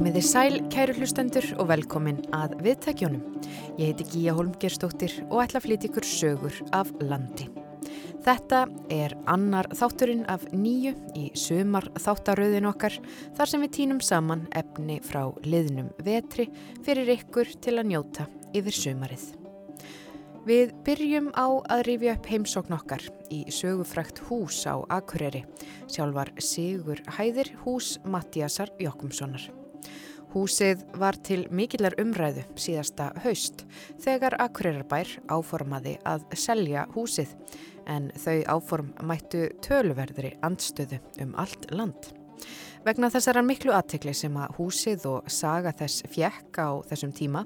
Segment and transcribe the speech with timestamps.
[0.00, 3.34] Komiði sæl, kæru hlustendur og velkomin að viðtækjónum.
[3.76, 7.50] Ég heiti Gíja Holmgerstóttir og ætla að flytja ykkur sögur af landi.
[8.24, 8.62] Þetta
[8.96, 12.96] er annar þátturinn af nýju í sumar þáttaröðin okkar
[13.36, 16.48] þar sem við týnum saman efni frá liðnum vetri
[16.80, 19.28] fyrir ykkur til að njóta yfir sumarið.
[20.48, 25.44] Við byrjum á að rifja upp heimsókn okkar í sögufrækt hús á Akureyri,
[25.92, 29.59] sjálfar Sigur Hæðir hús Mattiasar Jokkumssonar.
[30.30, 33.64] Húsið var til mikillar umræðu síðasta haust
[33.98, 37.32] þegar Akureyrarbær áformaði að selja húsið
[37.90, 42.12] en þau áform mættu töluverðri andstöðu um allt land.
[42.86, 47.42] Vegna þessara miklu aðtekli sem að húsið og saga þess fjekk á þessum tíma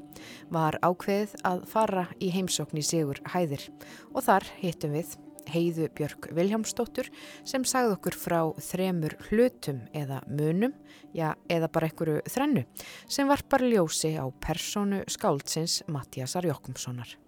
[0.52, 3.64] var ákveðið að fara í heimsókn í Sigur Hæðir
[4.12, 5.16] og þar hittum við
[5.52, 7.10] Heiðu Björg Viljámsdóttur
[7.46, 8.38] sem sagði okkur frá
[8.70, 10.72] þremur hlutum eða munum,
[11.14, 12.64] já eða bara einhverju þrennu
[13.08, 17.18] sem varpar ljósi á personu skáldsins Mattiasar Jokkumssonar.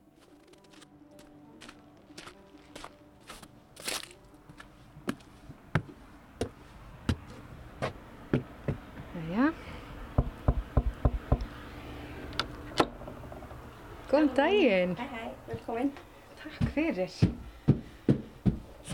[14.16, 14.94] Góðan daginn.
[14.96, 15.92] Hæ, hæ, velkomin.
[16.40, 17.10] Takk fyrir.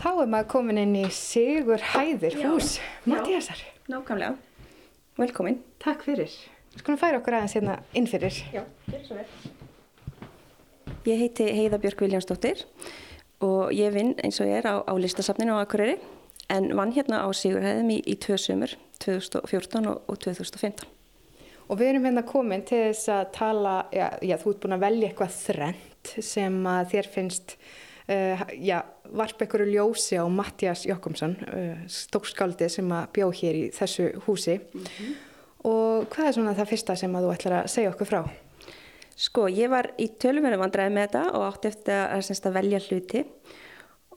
[0.03, 2.73] Þá er maður komin inn í Sigur Hæðir hús
[3.07, 3.61] Mattiasar.
[3.87, 4.33] Nákvæmlega.
[5.15, 5.61] Velkomin.
[5.79, 6.33] Takk fyrir.
[6.75, 8.35] Skulum færa okkur aðeins hérna inn fyrir.
[8.51, 9.29] Já, fyrir svo vel.
[11.07, 12.65] Ég heiti Heiða Björk Viljánsdóttir
[13.47, 15.95] og ég vinn eins og ég er á, á listasafninu á Akureyri
[16.51, 20.83] en vann hérna á Sigurhæðum í, í tvö sumur, 2014 og, og 2015.
[21.71, 24.83] Og við erum hérna komin til þess að tala, já, já þú ert búin að
[24.83, 27.57] velja eitthvað þrent sem að þér finnst,
[28.09, 28.79] uh, já,
[29.13, 34.59] varpa einhverju ljósi á Mattias Jokkumsson, uh, stókskáldið sem að bjó hér í þessu húsi.
[35.63, 38.21] Og hvað er svona það fyrsta sem að þú ætlar að segja okkur frá?
[39.13, 42.55] Sko, ég var í tölumverðu vandræði með þetta og átti eftir að, að, semst að
[42.57, 43.21] velja hluti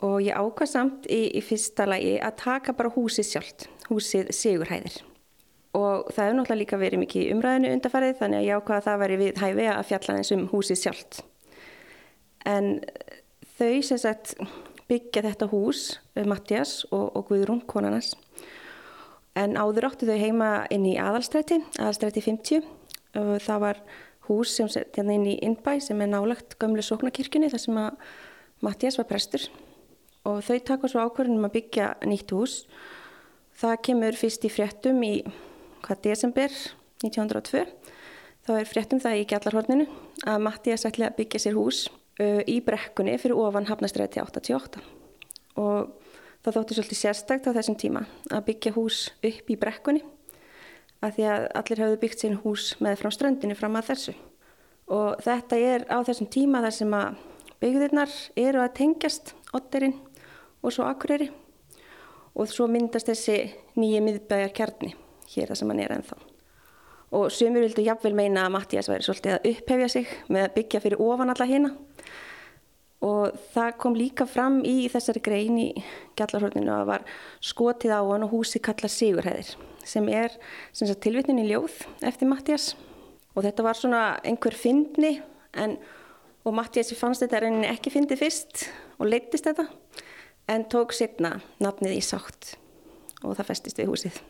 [0.07, 4.97] og ég ákvað samt í, í fyrsta lagi að taka bara húsið sjálft, húsið Sigurhæðir.
[5.77, 9.01] Og það hefur náttúrulega líka verið mikið umræðinu undarfarið þannig að ég ákvað að það
[9.03, 11.21] væri við hæfi að fjalla eins um húsið sjálft.
[12.47, 12.71] En
[13.59, 14.37] þau sem sagt
[14.87, 18.15] byggja þetta hús, Mattias og, og Guðrún, konarnas,
[19.37, 22.69] en áður áttu þau heima inn í aðalstræti, aðalstræti 50
[23.16, 23.81] og það var
[24.28, 28.06] hús sem sett hérna inn í Innbæ sem er nálagt gömlu sóknarkirkjunni þar sem að
[28.65, 29.43] Mattias var prestur.
[30.27, 32.55] Og þau taka svo ákvörðunum að byggja nýtt hús.
[33.56, 35.12] Það kemur fyrst í fréttum í
[35.84, 36.56] hvað desember
[37.05, 37.62] 1902
[38.47, 39.87] þá er fréttum það í Gjallarhorninu
[40.27, 41.87] að Mattias ætla að byggja sér hús
[42.21, 44.82] uh, í brekkunni fyrir ofan Hafnastræti 88
[45.56, 45.94] og
[46.44, 50.04] það þótti svolítið sérstakt á þessum tíma að byggja hús upp í brekkunni
[51.04, 54.15] að því að allir hafðu byggt sín hús með frá ströndinu fram að þessu.
[54.87, 57.25] Og þetta er á þessum tíma þar sem að
[57.62, 59.97] byggðirnar eru að tengjast Otterinn
[60.62, 61.31] og svo Akureyri
[62.37, 63.38] og svo myndast þessi
[63.81, 64.94] nýju miðbæjar kjarni
[65.33, 66.19] hér þar sem hann er ennþá.
[67.15, 70.83] Og sumur vildu jafnvel meina að Mattias væri svolítið að upphefja sig með að byggja
[70.83, 71.75] fyrir ofan alla hérna
[73.06, 75.66] og það kom líka fram í þessari grein í
[76.16, 77.05] gjallarhörninu að var
[77.45, 79.53] skotið á hann og húsi kalla Sigurhæðir
[79.87, 80.33] sem er
[81.05, 81.77] tilvitnin í ljóð
[82.09, 82.72] eftir Mattias
[83.37, 85.19] og þetta var svona einhver fyndni
[85.53, 85.77] en
[86.47, 88.69] og Mattias fannst þetta reyninni ekki fyndi fyrst
[89.00, 89.66] og leittist þetta
[90.53, 92.55] en tók setna nafnið í sátt
[93.25, 94.21] og það festist við húsið.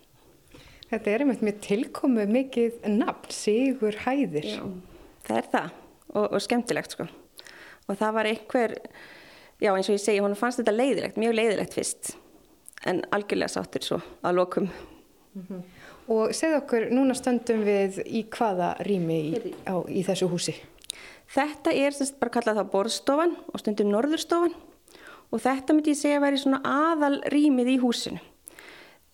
[0.91, 4.47] Þetta er einmitt með tilkomu mikið nafn, Sigur Hæðir.
[4.47, 4.65] Já,
[5.27, 5.71] það er það
[6.17, 7.09] og, og skemmtilegt sko
[7.87, 8.75] og það var einhver,
[9.63, 12.15] já eins og ég segi, hún fannst þetta leiðilegt, mjög leiðilegt fyrst
[12.87, 14.69] en algjörlega sáttur svo að lokum.
[16.13, 20.55] Og segð okkur, núna stöndum við í hvaða rými í, á, í þessu húsi?
[21.35, 24.55] Þetta er semst bara kallað það borðstofan og stundum norðurstofan
[25.35, 28.23] og þetta myndi ég segja að væri svona aðal rýmið í húsinu.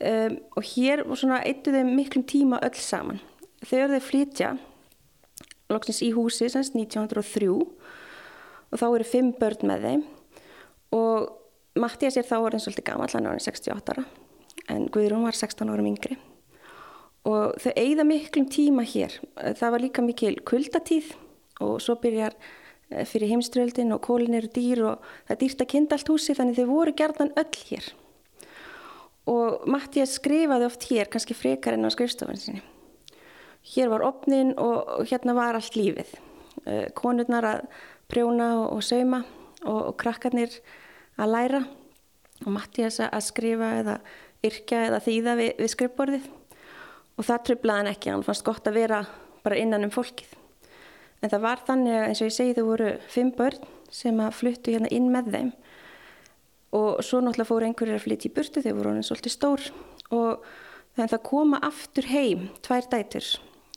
[0.03, 3.21] Um, og hér eittu þau miklum tíma öll saman.
[3.63, 4.49] Þegar þau flytja
[5.71, 10.03] loksins í húsi semst 1903 og þá eru fimm börn með þeim
[10.99, 11.31] og
[11.79, 14.05] Mattias er þá orðin svolítið gammal, hann er orðin 68 ára
[14.73, 16.19] en Guðrún var 16 árum yngri
[17.29, 19.15] og þau eigða miklum tíma hér.
[19.39, 21.13] Það var líka mikil kuldatíð
[21.63, 22.35] og svo byrjar
[22.91, 26.59] eh, fyrir heimströldin og kólin eru dýr og það dýrt að kynna allt húsi þannig
[26.59, 27.93] þau voru gerðan öll hér.
[29.31, 32.63] Og Mattias skrifaði oft hér, kannski frekar enn á skrifstofan sinni.
[33.75, 36.11] Hér var opnin og, hérna var allt lífið.
[36.67, 37.63] Eh, Konurnar að
[38.11, 39.23] prjóna og, sauma
[39.63, 40.59] og, og krakkarnir
[41.21, 41.63] að læra
[42.43, 43.97] og Mattias að skrifa eða
[44.43, 46.31] yrkja eða þýða við, við skrifborðið.
[47.13, 49.05] Og það tröflaði hann ekki, hann fannst gott að vera
[49.45, 50.35] bara innan um fólkið.
[51.23, 54.39] En það var þannig að eins og ég segi þau voru fimm börn sem að
[54.41, 55.53] fluttu hérna inn með þeim
[56.73, 59.65] og svo náttúrulega fóru einhverjir að flytja í burtu, þeir voru hann svolítið stór
[60.11, 60.45] og
[60.95, 63.31] þannig að það koma aftur heim, tvær dætur.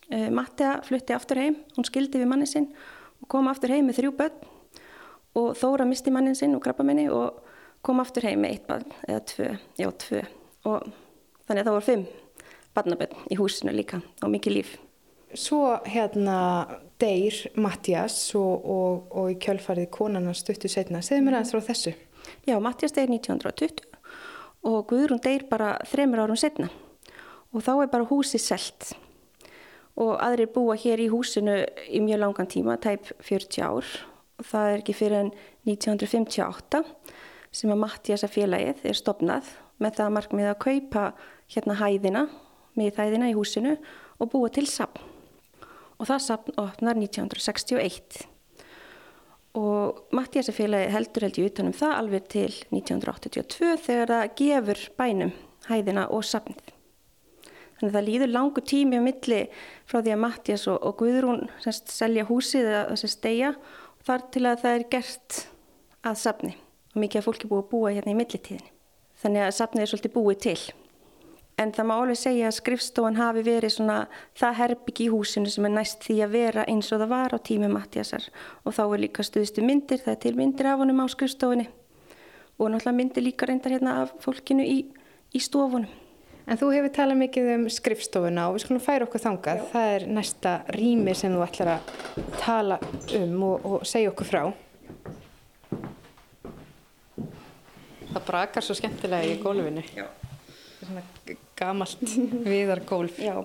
[0.06, 2.69] Uh, Mattea flutti aftur heim, hún skildi við manni sinn
[3.21, 4.51] og kom aftur heim með þrjú börn
[5.36, 7.42] og Þóra misti mannin sinn og grabba minni og
[7.86, 9.50] kom aftur heim með eitt barn eða tvö,
[9.81, 10.21] já tvö
[10.65, 10.88] og
[11.45, 12.06] þannig að það voru fimm
[12.75, 14.75] barnabönn í húsinu líka og mikið líf.
[15.36, 16.38] Svo hérna
[17.01, 21.01] deyr Mattias og, og, og í kjölfarið konana stuttu setna.
[21.03, 21.95] Segð mér aðeins frá þessu.
[22.48, 23.83] Já, Mattias deyr 1920
[24.66, 26.69] og Guðrún deyr bara þremur árum setna
[27.56, 28.94] og þá er bara húsi selt.
[29.95, 33.88] Og aðrir búa hér í húsinu í mjög langan tíma, tæp 40 ár.
[34.36, 35.31] Og það er ekki fyrir en
[35.69, 36.83] 1958
[37.56, 41.06] sem að Mattiasa félagið er stopnað með það markmið að kaupa
[41.48, 42.25] hérna hæðina,
[42.75, 43.77] miðhæðina í húsinu
[44.19, 45.13] og búa til sapn
[45.95, 48.25] og það sapn opnar 1961
[49.56, 55.34] og Mattiasa félagið heldur held í utanum það alveg til 1982 þegar það gefur bænum
[55.69, 56.74] hæðina og sapnið.
[57.75, 59.42] Þannig að það líður langu tími á milli
[59.88, 63.52] frá því að Mattias og, og Guðrún semst, selja húsið eða stegja
[64.06, 65.42] þar til að það er gert
[66.06, 66.54] að sapni
[66.94, 68.72] og mikið að fólki búið að búa hérna í millitíðinni.
[69.19, 70.60] Þannig að sapnið er svolítið búið til.
[71.56, 74.02] En það má alveg segja að skrifstofan hafi verið svona
[74.36, 77.40] það herbyggi í húsinu sem er næst því að vera eins og það var á
[77.40, 78.28] tími Mattiasar
[78.66, 81.69] og þá er líka stuðstu myndir, það er til myndir af honum á skrifstofunni
[82.60, 84.81] og náttúrulega myndir líka reyndar hérna af fólkinu í,
[85.36, 85.88] í stofunum.
[86.46, 89.63] En þú hefur talað mikið um skrifstofuna og við skulum færa okkur þangað.
[89.63, 89.69] Já.
[89.72, 91.90] Það er næsta rými sem þú ætlar að
[92.38, 92.78] tala
[93.18, 94.44] um og, og segja okkur frá.
[98.12, 99.84] Það brakar svo skemmtilega í gólfinu.
[99.98, 100.06] Já.
[100.06, 101.04] Er svona
[101.60, 102.16] gamalt
[102.52, 103.19] viðargólf.
[103.22, 103.40] Já.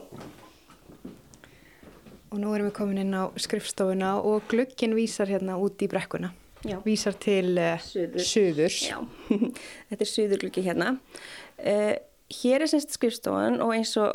[2.31, 6.31] Og nú erum við komin inn á skrifstofuna og glöggin vísar hérna út í brekkuna.
[6.67, 6.77] Já.
[6.85, 8.83] Vísar til uh, suðurs.
[8.91, 8.99] Já,
[9.89, 10.93] þetta er suðurglöggi hérna.
[11.59, 11.95] Uh,
[12.43, 14.13] hér er semst skrifstofan og eins og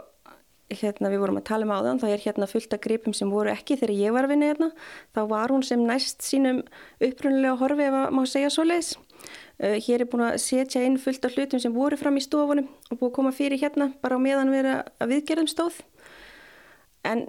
[0.74, 3.30] hérna við vorum að tala um á þann, þá er hérna fullt af gripum sem
[3.30, 4.70] voru ekki þegar ég var að vinna hérna,
[5.14, 6.64] þá var hún sem næst sínum
[7.04, 8.96] upprunnilega horfi ef að má segja svo leiðis.
[9.56, 12.68] Uh, hér er búin að setja inn fullt af hlutum sem voru fram í stofunum
[12.90, 15.82] og búin að koma fyrir hérna bara á meðan vera að viðgerðum stóð.
[17.06, 17.28] En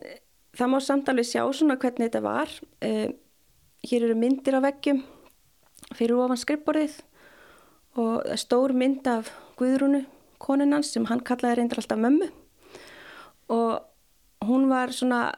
[0.57, 2.53] það má samt alveg sjá svona hvernig þetta var.
[2.85, 3.13] Uh,
[3.87, 5.05] hér eru myndir á veggjum
[5.95, 6.99] fyrir ofan skrippborðið
[8.01, 10.05] og stór mynd af Guðrúnu
[10.43, 12.29] konunans sem hann kallaði reyndir alltaf mömmu
[13.53, 15.31] og hún var svona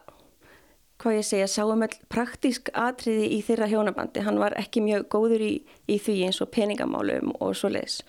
[0.98, 4.24] hvað ég segja, sáum all praktísk atriði í þeirra hjónabandi.
[4.26, 5.52] Hann var ekki mjög góður í,
[5.86, 8.00] í því eins og peningamálum og svo leiðis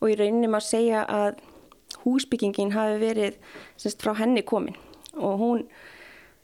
[0.00, 1.42] og í rauninni maður segja að
[2.04, 3.36] húsbyggingin hafi verið
[3.76, 4.78] semst, frá henni komin.
[5.20, 5.66] Og hún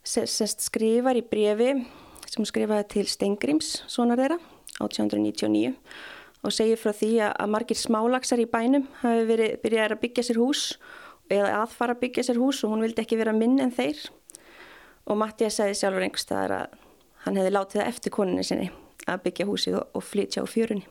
[0.05, 1.73] semst, skrifar í brefi
[2.27, 4.39] sem skrifaði til Stengrims, sonar þeirra
[4.77, 5.73] 1899
[6.45, 10.41] og segir frá því að margir smálagsar í bænum hafi verið byrjað að byggja sér
[10.43, 10.67] hús
[11.33, 14.05] eða aðfara að byggja sér hús og hún vildi ekki vera minn en þeir
[15.07, 16.77] og Mattias segði sjálfur einhver staðar að
[17.25, 18.69] hann hefði látið það eftir koninni sinni
[19.07, 20.87] að byggja húsið og, og flytja á fjörunni.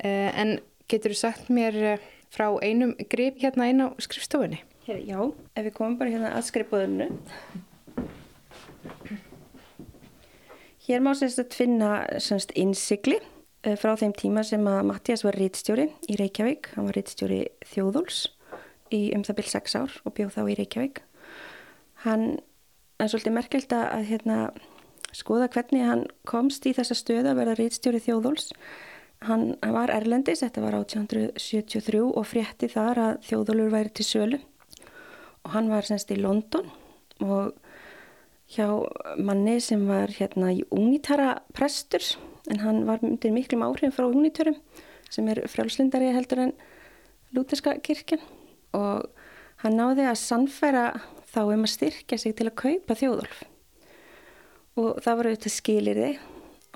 [0.00, 0.54] Uh, en
[0.88, 4.62] getur þú sagt mér eh, frá einum grip hérna einn á skrifstofunni?
[4.86, 7.10] Hér, já, ef við komum bara hérna að skrifbóðinu.
[10.86, 13.20] Hér má semst að finna semst innsikli
[13.60, 18.22] Eh, frá þeim tíma sem að Mattias var rítstjóri í Reykjavík, hann var rítstjóri þjóðúls
[18.96, 21.00] í um það byrj 6 ár og bjóð þá í Reykjavík.
[22.04, 22.40] Hann
[23.00, 24.38] er svolítið merkelt að hérna,
[25.16, 28.52] skoða hvernig hann komst í þessa stöðu að vera rítstjóri þjóðúls.
[29.28, 34.38] Hann, var erlendis, þetta var 1873 og frétti þar að þjóðúlur væri til sölu
[35.44, 36.68] og hann var semst í London
[37.24, 37.52] og
[38.50, 38.66] hjá
[39.20, 42.04] manni sem var hérna í unitara prestur
[42.50, 44.58] en hann var undir miklum áhrifin frá uniturum
[45.10, 46.52] sem er frjálslindari heldur en
[47.36, 48.22] lúterska kirkjan
[48.76, 49.08] og
[49.62, 50.84] hann náði að sannfæra
[51.30, 53.42] þá um að styrkja sig til að kaupa þjóðolf
[54.80, 56.10] og það var auðvitað skilirði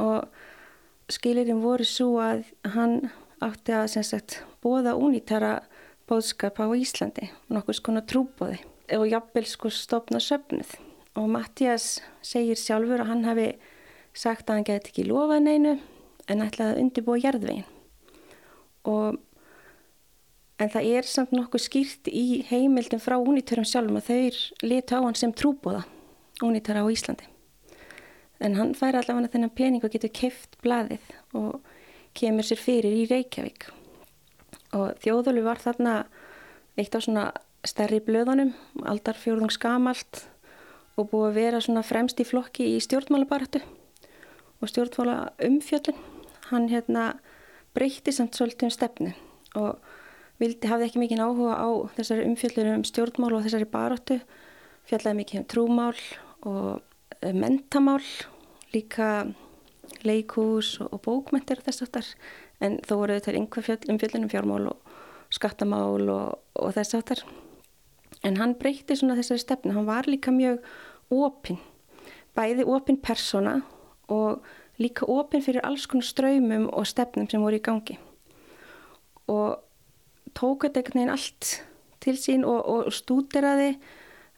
[0.04, 2.44] og skilirðin voru svo að
[2.74, 2.96] hann
[3.44, 5.58] átti að sagt, bóða unítara
[6.08, 8.60] bóðskap á Íslandi nokkuð skona trúbóði
[8.94, 10.74] og jafnvel sko stopna söfnuð.
[11.14, 13.46] Og Mattias segir sjálfur að hann hafi
[14.14, 15.76] sagt að hann geti ekki lofað neinu
[16.30, 17.68] en ætlaði að undirbúa jarðvegin
[18.90, 19.20] og
[20.58, 25.04] en það er samt nokkuð skýrt í heimildin frá únitörum sjálfum að þeir leta á
[25.04, 25.84] hann sem trúbóða
[26.42, 27.26] únitöra á Íslandi
[28.44, 31.08] en hann fær allavega þennan pening og getur keft blaðið
[31.38, 31.64] og
[32.14, 33.68] kemur sér fyrir í Reykjavík
[34.74, 35.96] og þjóðölu var þarna
[36.78, 37.26] eitt á svona
[37.64, 38.52] stærri blöðunum,
[38.84, 40.24] aldar fjórðung skamalt
[40.98, 43.62] og búið að vera svona fremst í flokki í stjórnmálabaratu
[44.60, 45.98] og stjórnmála umfjöllun.
[46.50, 47.14] Hann hérna
[47.74, 49.12] breytti samt svolítið um stefnu
[49.58, 49.78] og
[50.40, 54.18] vildi, hafði ekki mikið áhuga á þessari umfjöllunum um stjórnmál og þessari baratu.
[54.88, 56.00] Fjallaði mikið um trúmál
[56.44, 56.82] og
[57.20, 58.02] eh, mentamál,
[58.74, 59.28] líka
[60.04, 62.08] leikús og bókmentir þess aftar
[62.64, 64.92] en þó voru þetta einhver umfjöllunum fjármál og
[65.34, 67.24] skattamál og, og þess aftar.
[68.24, 70.62] En hann breytti svona þessari stefnu, hann var líka mjög
[71.12, 71.60] opinn,
[72.36, 73.58] bæði opinn persóna
[74.12, 74.44] og
[74.80, 77.98] líka opinn fyrir alls konar ströymum og stefnum sem voru í gangi.
[79.28, 79.60] Og
[80.34, 81.50] tók þetta einhvern veginn allt
[82.04, 83.74] til sín og, og stúderaði,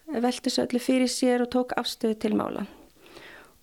[0.07, 2.65] velti svo öllu fyrir sér og tók afstöðu til mála.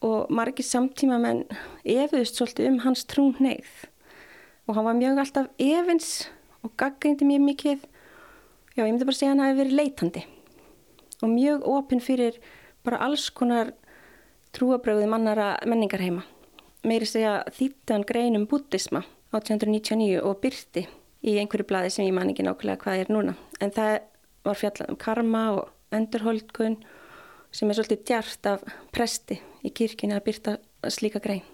[0.05, 1.45] Og margir samtíma menn
[1.85, 3.89] efuðust svolítið um hans trún neyð
[4.67, 6.11] og hann var mjög alltaf efins
[6.65, 7.81] og gaggrindi mjög mikið
[8.77, 10.23] já, ég myndi bara segja hann að það hefur verið leitandi
[11.21, 12.39] og mjög opinn fyrir
[12.85, 13.73] bara alls konar
[14.55, 16.23] trúabröðum mannara menningarheima.
[16.85, 20.85] Meiri segja þýttan greinum buddhisma 1899 og byrti
[21.25, 23.35] í einhverju bladi sem ég man ekki nákvæmlega hvað er núna.
[23.61, 23.97] En það
[24.45, 26.79] var fjallað um karma og endurholdkun
[27.55, 30.57] sem er svolítið djart af presti í kirkina að byrta
[30.93, 31.45] slíka grein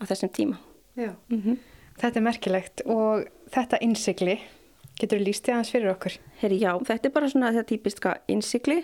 [0.00, 0.56] á þessum tíma.
[0.96, 1.58] Já, mm -hmm.
[1.96, 4.40] þetta er merkilegt og þetta innsikli
[5.00, 6.16] Getur þú líst því aðeins fyrir okkur?
[6.42, 8.82] Herri, já, þetta er bara svona þetta típiska innsikli.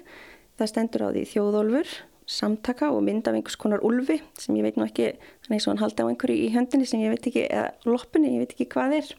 [0.57, 1.91] Það stendur á því þjóðólfur,
[2.37, 5.11] samtaka og mynd af einhvers konar ulfi sem ég veit nú ekki,
[5.45, 7.69] hann er eins og hann haldi á einhverju í höndinni sem ég veit ekki, eða
[7.85, 9.11] loppinni, ég veit ekki hvað er.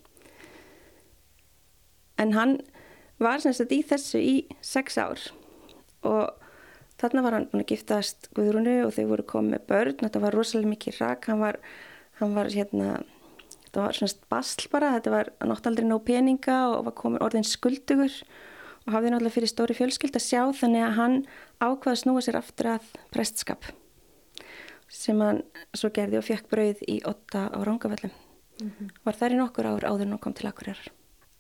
[2.18, 2.60] En hann
[3.22, 5.22] var sem sagt í þessu í sex ár.
[6.06, 6.34] Og
[7.02, 10.38] þarna var hann búin að giftast Guðrúnu og þau voru komið með börn, þetta var
[10.38, 11.60] rosalega mikið rak, hann var,
[12.22, 12.98] hann var hérna
[13.78, 18.14] þetta var svona basl bara, þetta var náttúrulega nóg peninga og var komin orðin skuldugur
[18.88, 21.18] og hafði náttúrulega fyrir stóri fjölskyld að sjá þannig að hann
[21.60, 23.68] ákvaði að snúa sér aftur að prestskap
[24.88, 25.44] sem hann
[25.76, 28.90] svo gerði og fekk brauð í otta á Rángavellum mm -hmm.
[29.04, 30.80] var þær í nokkur ár áður og kom til akkurir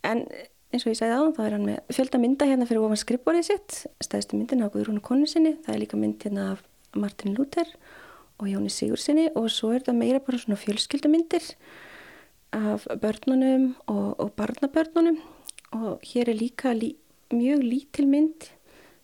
[0.03, 0.27] en
[0.73, 3.47] eins og ég segði á þá er hann með fjölda mynda hérna fyrir ofan skrippborðið
[3.47, 3.77] sitt.
[4.03, 6.63] Stæðstu myndin á Guðrúnu konu sinni það er líka mynd hérna af
[6.97, 7.69] Martin Luther
[8.37, 11.45] og Jóni Sigur sinni og svo er það meira bara svona fjölskyldumyndir
[12.57, 15.19] af börnunum og, og barnabörnunum.
[15.71, 16.95] Og hér er líka lí,
[17.31, 18.51] mjög lítil mynd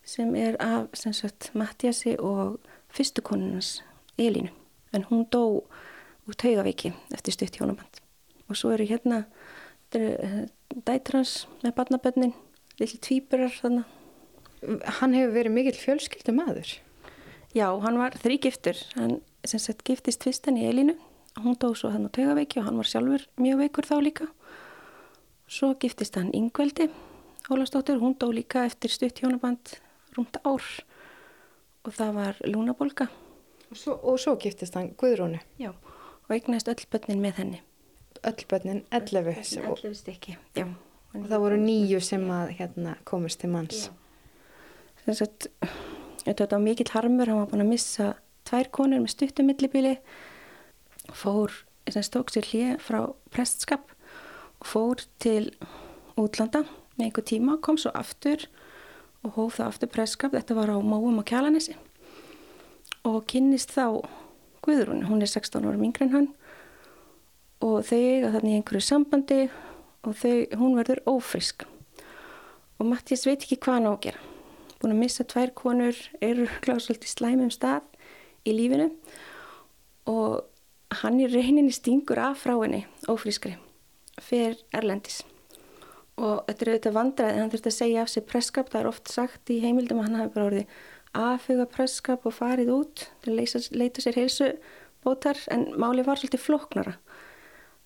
[0.04, 3.84] sem er af sem sagt, Mattiasi og fyrstukonunans
[4.18, 4.50] Elínu.
[4.94, 5.64] En hún dó
[6.28, 8.00] úr taugaveiki eftir stutt hjónaband.
[8.48, 9.24] Og svo eru hérna
[9.92, 10.48] er,
[10.88, 12.34] dætrans með barnabörnin
[12.80, 14.00] lill tvíburar þannig
[15.00, 16.70] Hann hefur verið mikill fjölskyldu maður
[17.54, 20.96] Já, hann var þrýgiftur hann sem sagt giftist tvistan í Elínu.
[21.44, 24.28] Hún dó svo hann á tegaveiki og hann var sjálfur mjög veikur þá líka.
[25.52, 26.88] Svo giftist hann Yngveldi
[27.52, 29.76] Ólastóttur, hún dó líka eftir stutt hjónaband
[30.16, 30.64] rúmt ár.
[31.84, 33.10] Og það var lúnabolga
[33.74, 37.62] og svo, og svo giftist hann Guðrónu já, og eignast öll börnin með henni
[38.24, 40.68] öll börnin, 11 11 stykki, já.
[41.14, 43.90] Og það voru nýju sem að hérna, komist til manns.
[45.04, 45.50] Þess að
[46.26, 48.08] þetta var mikill harmur hann var búin að missa
[48.48, 49.94] tvær konur með stuttumillibili
[51.14, 51.54] fór,
[51.88, 53.00] þess að tók sér hlið frá
[53.34, 53.92] prestskap
[54.62, 55.52] og fór til
[56.20, 56.64] útlanda
[56.96, 58.48] með einhver tíma, kom svo aftur
[59.24, 61.76] og hóf það aftur prestskap, þetta var á Móum og Kjalanesi
[63.08, 64.04] og kynnist þá
[64.64, 66.30] Guðrún, hún er 16 ára mingre en hann
[67.64, 69.40] og þau eiga þannig einhverju sambandi
[70.04, 71.64] og þau, hún verður ófrisk
[72.80, 74.24] og Mattias veit ekki hvað hann á að gera.
[74.82, 77.86] Búin að missa tvær konur eru gláðsvöld í slæmum stað
[78.44, 78.90] í lífinu.
[80.12, 80.42] Og
[81.04, 83.56] hann í reyninni stingur af frá henni ófrískri
[84.22, 85.22] fyrir Erlendis.
[86.20, 89.14] Og þetta er auðvitað vandraði hann þurfti að segja af sig presskap það er oft
[89.14, 90.76] sagt í heimildum að hann hafi bara orðið
[91.24, 94.52] aðfuga presskap og farið út til að leita sér heilsu
[95.06, 96.98] bótar en máli var svolítið floknara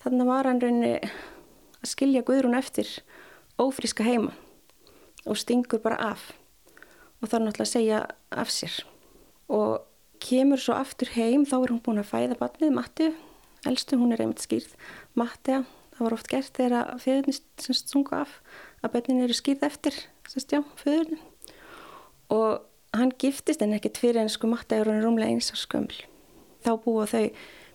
[0.07, 2.89] þannig var hann reyni að skilja Guðrún eftir
[3.59, 4.33] ófríska heima
[5.27, 6.31] og stingur bara af.
[7.21, 8.75] Og er náttúrulega að segja af sér.
[9.49, 9.81] Og
[10.23, 13.09] kemur svo aftur heim þá er hún búin að fæða barnið Matti,
[13.67, 14.73] elstu hún er einmitt skýrð
[15.17, 15.61] Matti,
[15.97, 18.39] það var oft gert þegar fjöðurnist sunga af
[18.83, 21.21] að börnin eru skýrð eftir fjöðurnin
[22.33, 22.65] og
[22.97, 26.03] hann giftist en ekkert fyrir en sko Matti er hún rúmlega eins á skömml
[26.65, 27.29] þá búa þau,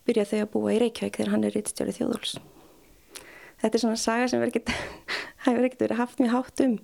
[0.09, 2.35] byrja þau að búa í Reykjavík þegar hann er rittstjórið þjóðúls
[3.63, 4.63] þetta er svona saga sem verður
[5.67, 6.77] ekkert verið haft mjög hátt um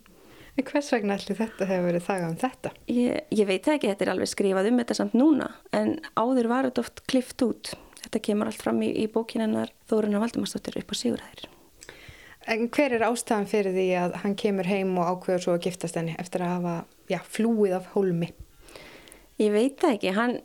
[0.58, 2.70] En hvers vegna allir þetta hefur verið þagað um þetta?
[2.90, 6.66] Ég, ég veit ekki, þetta er alveg skrifað um þetta samt núna, en áður var
[6.66, 7.70] þetta oft klift út.
[8.02, 11.46] Þetta kemur allt fram í, í bókinennar Þóruna Valdimarsdóttir upp á Sigurðæðir.
[12.50, 15.98] En hver er ástæðan fyrir því að hann kemur heim og ákveður svo að giftast
[16.00, 16.75] henni eftir að hafa
[17.12, 18.32] já, flúið af hólmi?
[19.38, 20.38] Ég veit það ekki, hann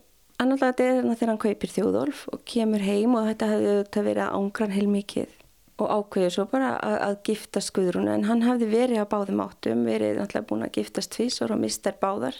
[0.43, 4.05] annarlega þetta er þarna þegar hann kaupir þjóðolf og kemur heim og þetta hefði þetta
[4.07, 5.35] verið að ángran heilmikið
[5.81, 9.85] og ákveður svo bara að, að giftast Guðrún en hann hefði verið á báðum áttum,
[9.89, 12.38] verið náttúrulega búin að giftast tvísor og mistar báðar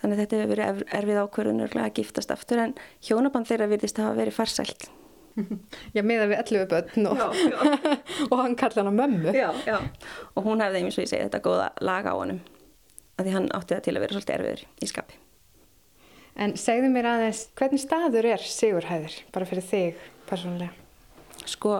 [0.00, 4.08] þannig að þetta hefur verið erfið ákveður að giftast aftur en hjónaband þeirra virðist að
[4.08, 4.88] hafa verið farsælt
[5.96, 7.22] Já, meða við 11 börn og,
[8.30, 9.34] og hann kalla hann á mömmu.
[9.36, 9.78] Já, já.
[10.34, 12.40] Og hún hefði, eins og ég segi, þetta góða laga á honum.
[13.20, 15.20] Því hann átti það til að vera svolítið erfiður í skapi.
[16.36, 20.74] En segðu mér aðeins, hvernig staður er Sigurhæður, bara fyrir þig persónulega?
[21.46, 21.78] Sko,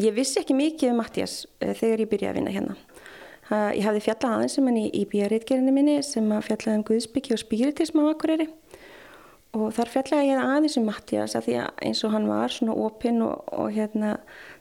[0.00, 2.78] ég vissi ekki mikið um Mattias uh, þegar ég byrjaði að vinna hérna.
[3.50, 6.84] Ég hafði fjallað aðeins sem um hann í, í bíaritgerinu minni sem að fjallaði um
[6.86, 8.46] Guðsbyggi og spiritism á Akureyri
[9.58, 12.76] og þar fjallaði ég aðeins um Mattias að því að eins og hann var svona
[12.78, 14.12] opinn og, og hérna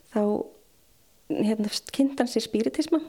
[0.10, 0.22] þá
[1.30, 3.04] hérna, kynnt hann sér spiritisma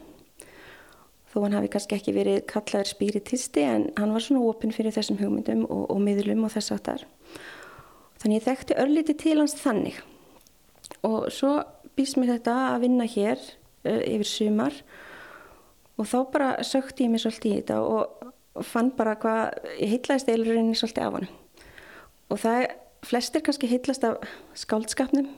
[1.31, 5.21] þó hann hafi kannski ekki verið kallaður spiritisti en hann var svona opinn fyrir þessum
[5.21, 7.07] hugmyndum og, og miðlum og þess aftar
[8.21, 10.01] þannig ég þekkti örliti til hans þannig.
[11.07, 11.55] Og svo
[11.97, 14.77] býst mér þetta að vinna hér uh, yfir sumar.
[16.01, 18.31] Og þá bara sökti ég mér svolítið í þetta og,
[18.67, 21.29] fann bara hvað ég heitlaðist eilurinn svolítið af hann
[22.31, 22.73] og það er
[23.07, 24.25] flestir kannski heitlast af
[24.59, 25.29] skáldskapnum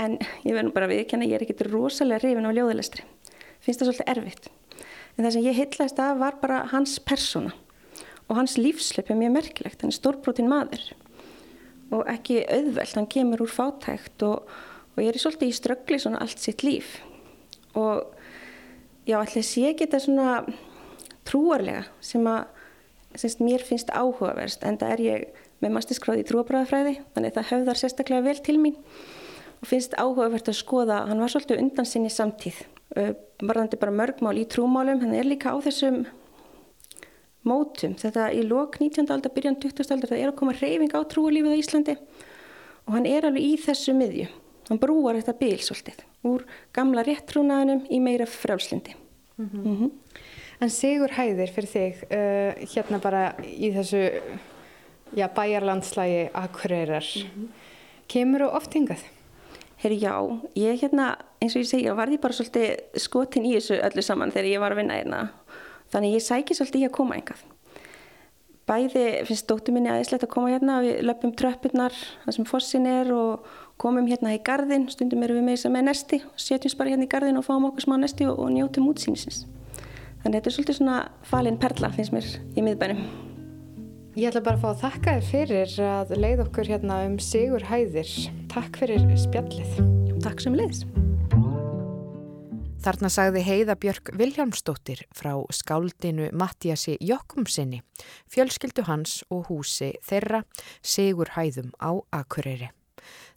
[0.00, 3.06] en ég verður bara að viðkjanna ég er ekkert rosalega hrifin á ljóðalestri.
[3.64, 4.50] Finnst það svolítið erfitt
[5.14, 7.54] en það sem ég heitlast af var bara hans persóna.
[8.28, 9.82] Og hans lífslöp er mjög merkilegt.
[9.82, 10.82] Hann er stórbrotin maður.
[11.92, 14.48] Og ekki auðvelt, hann kemur úr fátækt og,
[14.94, 16.96] og ég er svolítið í ströggli svona allt sitt líf.
[17.76, 18.02] Og
[19.06, 20.28] já, allir sé ekki þetta svona
[21.28, 22.46] trúarlega sem að
[23.20, 27.50] semst, mér finnst áhugaverst en það er ég með mastisgráði í trúabræðafræði þannig að það
[27.52, 28.80] höfðar sérstaklega vel til mín.
[29.60, 34.46] Og finnst áhugavert að skoða hann var svolítið undan sinni samtíð varðandi bara mörgmál í
[34.50, 36.04] trúmálum hann er líka á þessum
[37.44, 39.10] mótum þetta í lok 19.
[39.10, 39.92] aldar, byrjan 20.
[39.92, 41.96] aldar það er að koma reyfing á trúalífið á Íslandi
[42.86, 44.28] og hann er alveg í þessu miðju
[44.70, 49.64] hann brúar þetta bíl svolítið úr gamla réttrúnaðinum í meira frálslindi mm -hmm.
[49.66, 49.90] mm -hmm.
[50.60, 54.02] En Sigur Hæðir fyrir þig uh, hérna bara í þessu
[55.16, 57.04] já, bæjarlandslægi Akureyrar.
[57.16, 57.48] Mm -hmm.
[58.08, 59.02] Kemur þú oft hingað?
[59.84, 60.16] Herri, já,
[60.56, 61.10] ég hérna,
[61.44, 64.62] eins og ég segja, var ég bara svolítið skotin í þessu öllu saman þegar ég
[64.62, 65.18] var að vinna hérna.
[65.92, 67.42] Þannig ég sæki svolítið í að koma hingað.
[68.64, 73.12] Bæði finnst dóttu minni aðeinslegt að koma hérna, við löpum tröppurnar, það sem fossin er
[73.12, 73.44] og
[73.76, 77.04] komum hérna í gardin, stundum erum við með þess að með nesti, setjum bara hérna
[77.04, 79.44] í gardin og fáum okkur smá nesti og, og njótum útsýnisins.
[80.24, 83.33] Þannig þetta er svolítið svona falin perla finnst mér í miðbænum.
[84.14, 87.64] Ég ætla bara að fá að þakka þér fyrir að leið okkur hérna um Sigur
[87.66, 88.10] Hæðir.
[88.52, 89.80] Takk fyrir spjallið.
[90.22, 90.84] Takk sem leiðs.
[92.84, 97.82] Þarna sagði Heiða Björk Viljámsdóttir frá skáldinu Mattiasi Jokkumsinni,
[98.30, 100.44] fjölskyldu hans og húsi þeirra
[100.78, 102.70] Sigur Hæðum á Akureyri.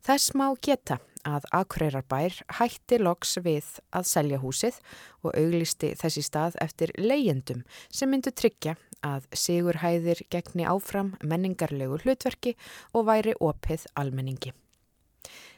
[0.06, 4.80] Þess má geta að Akureyrarbær hætti loks við að selja húsið
[5.24, 12.56] og auglisti þessi stað eftir leyendum sem myndu tryggja að Sigurhæðir gegni áfram menningarlegu hlutverki
[12.94, 14.54] og væri opið almenningi.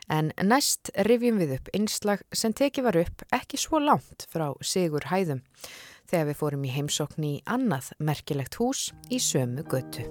[0.09, 5.43] En næst rifjum við upp einslag sem teki var upp ekki svo langt frá Sigurhæðum
[6.09, 10.09] þegar við fórum í heimsokni í annað merkilegt hús í sömu götu.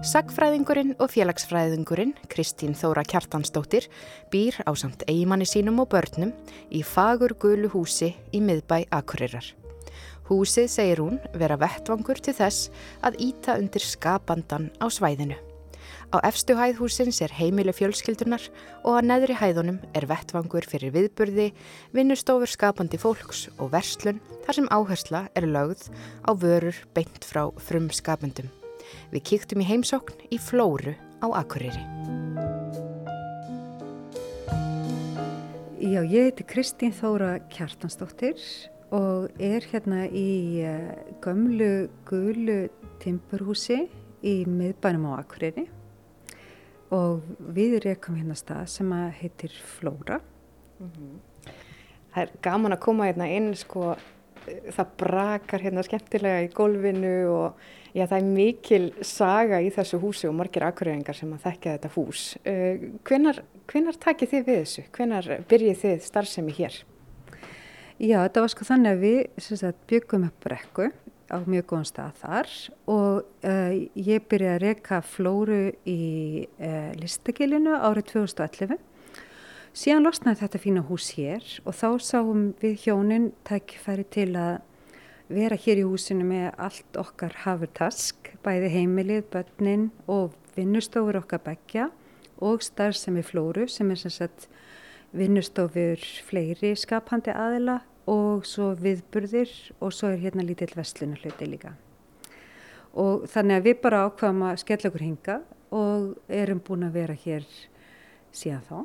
[0.00, 3.84] Sagfræðingurinn og félagsfræðingurinn Kristín Þóra Kjartansdóttir
[4.32, 6.30] býr á samt eigimanni sínum og börnum
[6.72, 9.44] í fagur gulu húsi í miðbæ Akureyrar.
[10.30, 12.70] Húsið segir hún vera vettvangur til þess
[13.04, 15.36] að íta undir skapandan á svæðinu.
[16.16, 18.46] Á efstu hæð húsins er heimilu fjölskyldunar
[18.80, 21.50] og á neðri hæðunum er vettvangur fyrir viðburði,
[21.92, 25.90] vinnustofur skapandi fólks og verslun þar sem áhersla er lögð
[26.24, 28.48] á vörur beint frá frum skapandum.
[29.10, 31.82] Við kíktum í heimsókn í Flóru á Akureyri.
[35.80, 38.38] Já, ég heiti Kristín Þóra Kjartansdóttir
[38.92, 40.92] og er hérna í eh,
[41.24, 42.60] gömlu gulu
[43.02, 43.86] timburhúsi
[44.22, 45.66] í miðbænum á Akureyri
[46.92, 50.20] og við rekum hérna stað sem heitir Flóra.
[50.78, 51.18] Mm -hmm.
[52.14, 53.96] Það er gaman að koma hérna inn sko
[54.46, 57.54] það brakar hérna skemmtilega í gólfinu og
[57.96, 61.92] já, það er mikil saga í þessu húsi og margir akureyringar sem að þekkja þetta
[61.96, 62.24] hús.
[62.44, 64.86] Uh, hvenar, hvenar takir þið við þessu?
[64.96, 66.82] Hvenar byrjið þið starfsemi hér?
[68.00, 70.90] Já, þetta var sko þannig að við sagt, byggum upp brekku
[71.30, 72.54] á mjög góðan stað þar
[72.90, 76.00] og uh, ég byrjaði að reyka flóru í
[76.58, 78.80] uh, listakilinu árið 2011
[79.70, 84.56] Síðan losnaði þetta fína hús hér og þá sáum við hjónin tækifæri til að
[85.30, 91.90] vera hér í húsinu með allt okkar hafurtask, bæði heimilið, börnin og vinnustofur okkar begja
[92.42, 94.48] og starfsemi flóru sem er sem sagt
[95.14, 101.74] vinnustofur fleiri skapandi aðila og svo viðburðir og svo er hérna lítill vestlunarhluti líka.
[102.98, 105.36] Og þannig að við bara ákvaðum að skella okkur hinga
[105.70, 107.46] og erum búin að vera hér
[108.34, 108.78] síðan þá.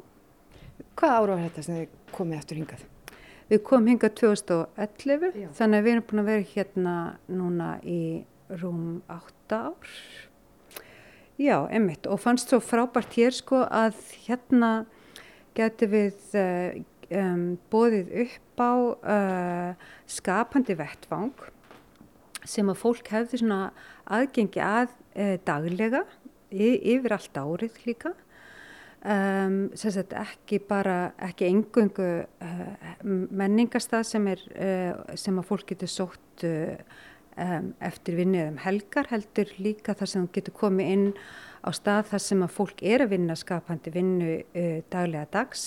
[0.93, 2.91] Hvað ára var þetta sem þið komið eftir hingað?
[3.45, 5.49] Við komum hingað 2011 Já.
[5.60, 6.95] þannig að við erum búin að vera hérna
[7.29, 8.01] núna í
[8.62, 9.91] rúm 8 ár.
[11.36, 14.71] Já, emmitt og fannst svo frábært hér sko að hérna
[15.58, 16.77] getur við uh,
[17.12, 21.34] um, bóðið upp á uh, skapandi vettvang
[22.45, 23.60] sem að fólk hefði svona
[24.05, 26.05] aðgengi að uh, daglega
[26.55, 28.13] yfir allt árið líka
[29.05, 32.61] um, sagt, ekki bara ekki engungu uh,
[33.05, 36.73] menningastað sem, er, uh, sem að fólk getur sótt uh,
[37.41, 41.05] um, eftir vinnið um helgar heldur líka þar sem getur komið inn
[41.65, 44.33] á stað þar sem að fólk er að vinna skapandi vinnu
[44.93, 45.63] daglega dags.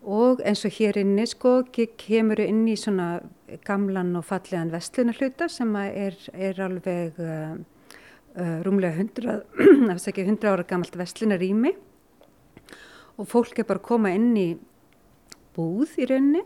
[0.00, 1.58] Og eins og hér inni sko
[2.00, 3.18] kemur inn í svona
[3.66, 7.20] gamlan og fallegan vestlunarhluta sem er, er alveg
[8.64, 9.36] rúmlega 100,
[9.98, 11.74] 100 ára gammalt vestlunarými
[13.18, 14.48] og fólk er bara að koma inn í
[15.56, 16.44] búð í rauninni.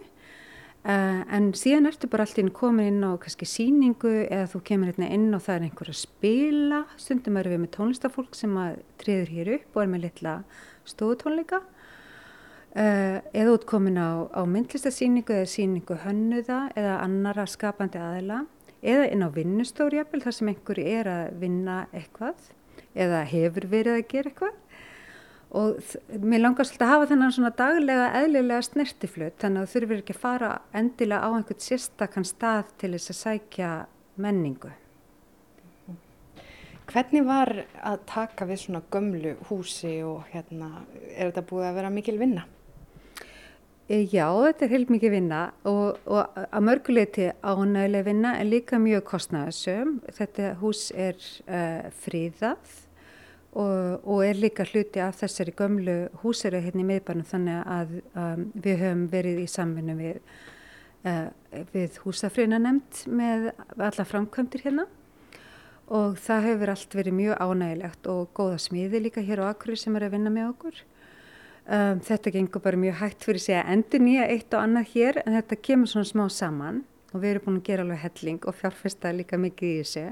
[0.82, 4.88] Uh, en síðan ertu bara alltaf inn komin inn á kannski síningu eða þú kemur
[4.90, 6.80] hérna inn og það er einhver að spila.
[6.98, 10.32] Stundum erum við með tónlistafólk sem að triður hér upp og er með litla
[10.90, 18.42] stóðutónleika uh, eða út komin á, á myndlistasíningu eða síningu hönnuða eða annara skapandi aðila.
[18.82, 22.50] Eða inn á vinnustórjafil þar sem einhver er að vinna eitthvað
[22.98, 24.58] eða hefur verið að gera eitthvað
[25.52, 25.80] og
[26.22, 30.14] mér langar svolítið að hafa þennan svona daglega eðlilega snertiflut þannig að þú þurfir ekki
[30.14, 33.72] að fara endilega á einhvern sérstakann stað til þess að sækja
[34.22, 34.70] menningu.
[36.92, 37.52] Hvernig var
[37.84, 40.82] að taka við svona gömlu húsi og hérna,
[41.14, 42.46] er þetta búið að vera mikil vinna?
[43.88, 48.80] E, já, þetta er heil mikið vinna og, og að mörguleiti ánægileg vinna en líka
[48.80, 49.98] mjög kostnæðasum.
[50.16, 52.76] Þetta hús er uh, fríðað
[53.52, 58.46] og, og er líka hluti af þessari gömlu húsera hérna í miðbarnum þannig að um,
[58.54, 60.20] við höfum verið í samvinnu við,
[61.04, 61.28] uh,
[61.74, 64.86] við húsafrýna nefnd með alla framkvæmdir hérna
[65.92, 69.96] og það hefur allt verið mjög ánægilegt og góða smiði líka hér á Akkurir sem
[69.98, 70.78] er að vinna með okkur.
[71.62, 75.20] Um, þetta gengur bara mjög hægt fyrir sig að endur nýja eitt og annað hér
[75.26, 76.80] en þetta kemur svona smá saman
[77.12, 80.06] og við erum búin að gera alveg helling og fjárfesta líka mikið í þessu.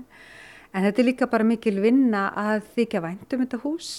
[0.70, 3.90] En þetta er líka bara mikil vinna að þykja væntum þetta hús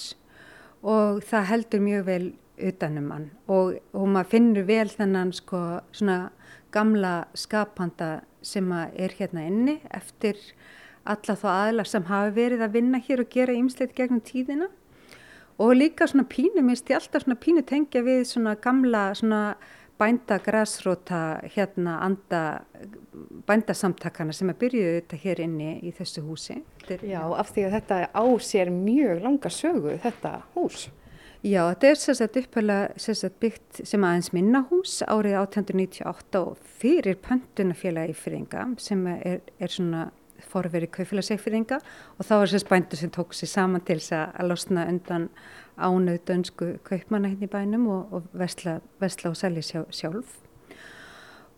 [0.81, 2.25] og það heldur mjög vel
[2.61, 3.25] utanum hann.
[3.51, 6.31] Og, og maður finnur vel þennan sko svona
[6.71, 10.39] gamla skapanda sem er hérna inni eftir
[11.05, 14.69] alla þá aðlar sem hafi verið að vinna hér og gera ýmsleit gegnum tíðina.
[15.61, 19.41] Og líka svona pínu, ég alltaf svona pínu tengja við svona gamla svona
[20.01, 21.21] bænda græsróta
[21.55, 22.41] hérna anda
[23.47, 26.57] bændasamtakana sem að byrjuðu þetta hér inni í þessu húsi.
[27.05, 30.89] Já, af því að þetta á sér mjög langa sögu, þetta hús.
[31.41, 38.13] Já, þetta er sérstaklega upphæfla byggt sem aðeins minna hús árið 1898 og fyrir pöntunafélagi
[38.13, 40.09] fyrringa sem er, er svona
[40.51, 41.79] forveri kaufélagsegfyrringa
[42.17, 45.29] og þá var sérst bændur sem tók sér saman til þess að losna undan
[45.81, 50.37] ánöð dönsku kaupmanna hérna í bænum og, og vesla, vesla og selja sjá, sjálf.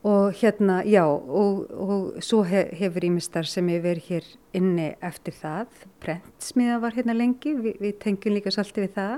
[0.04, 4.26] Og hérna, já, og, og svo hef, hefur ímistar sem hefur verið hér
[4.60, 5.86] inni eftir það.
[6.04, 9.14] Prentsmiða var hérna lengi, Vi, við tengjum líka svolítið við það,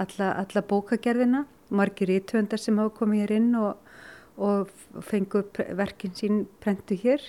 [0.00, 3.92] alla, alla bókagerðina, margir ítöndar sem hafa komið hér inn og,
[4.40, 4.72] og
[5.04, 5.44] fengu
[5.76, 7.20] verkin sín prentu hér.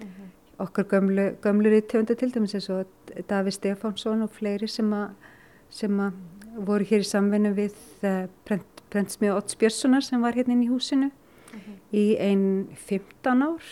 [0.00, 0.28] Mm -hmm.
[0.58, 2.86] Okkar gömlu, gömlu ítöndar til dæmis eins og
[3.30, 5.10] Daví Stefánsson og fleiri sem að
[6.56, 10.70] voru hér í samvinnu við uh, prent, prentsmiða Otts Björnssonar sem var hérna inn í
[10.70, 11.76] húsinu uh -huh.
[11.92, 13.62] í einn 15 ár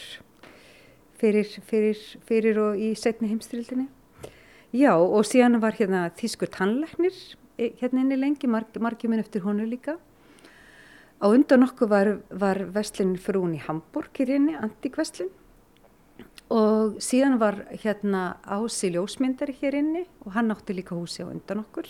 [1.18, 3.88] fyrir, fyrir, fyrir og í setni heimstrildinni.
[4.72, 7.14] Já og síðan var hérna Þískur tannleiknir
[7.58, 9.98] hérna inni lengi, marg, margir minn eftir honu líka.
[11.18, 15.30] Á undan okkur var, var vestlinn frún í Hamburg hér inni, Antikvestlinn
[16.48, 21.60] og síðan var hérna Ási Ljósmyndari hér inni og hann átti líka húsi á undan
[21.66, 21.88] okkur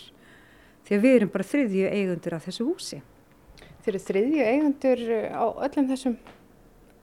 [0.89, 3.03] því að við erum bara þriðju eigundur af þessu húsi.
[3.85, 6.17] Þeir eru þriðju eigundur á öllum þessum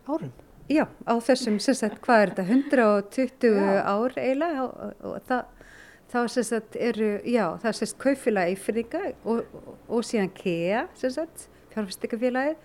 [0.09, 0.31] árum?
[0.65, 3.83] Já, á þessum, sem sagt, hvað er þetta, 120 já.
[3.85, 5.67] ár eiginlega og, það,
[6.09, 10.33] þá sem sagt eru, já, það er sem sagt kaufila eifringa og, og, og síðan
[10.33, 11.45] KEA, sem sagt,
[11.75, 12.57] fjárfæstikafélagið,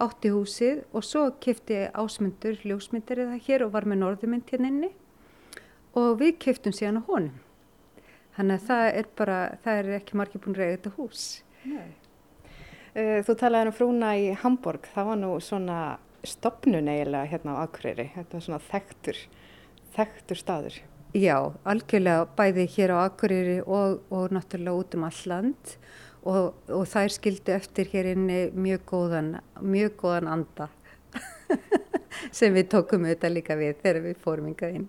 [0.00, 4.92] átti húsið og svo kefti ásmundur ljósmyndir eða hér og var með norðumynd hérna inni
[5.98, 7.34] og við keftum síðan á honum.
[8.36, 11.24] Þannig að það er bara, það er ekki margir búin að reyða þetta hús.
[11.68, 11.88] Nei.
[12.94, 15.80] Eh, þú talaði um frúna í Hamburg, það var nú svona
[16.26, 19.20] stopnun eiginlega hérna á Akureyri, þetta var svona þekktur,
[19.96, 20.80] þekktur staður.
[21.16, 25.72] Já, algjörlega bæði hér á Akureyri og, og náttúrulega út um all land
[26.22, 30.68] og, og þær skildi eftir hér inni mjög góðan, mjög góðan anda
[32.38, 34.88] sem við tókum auðvitað líka við þegar við fórum yngað inn.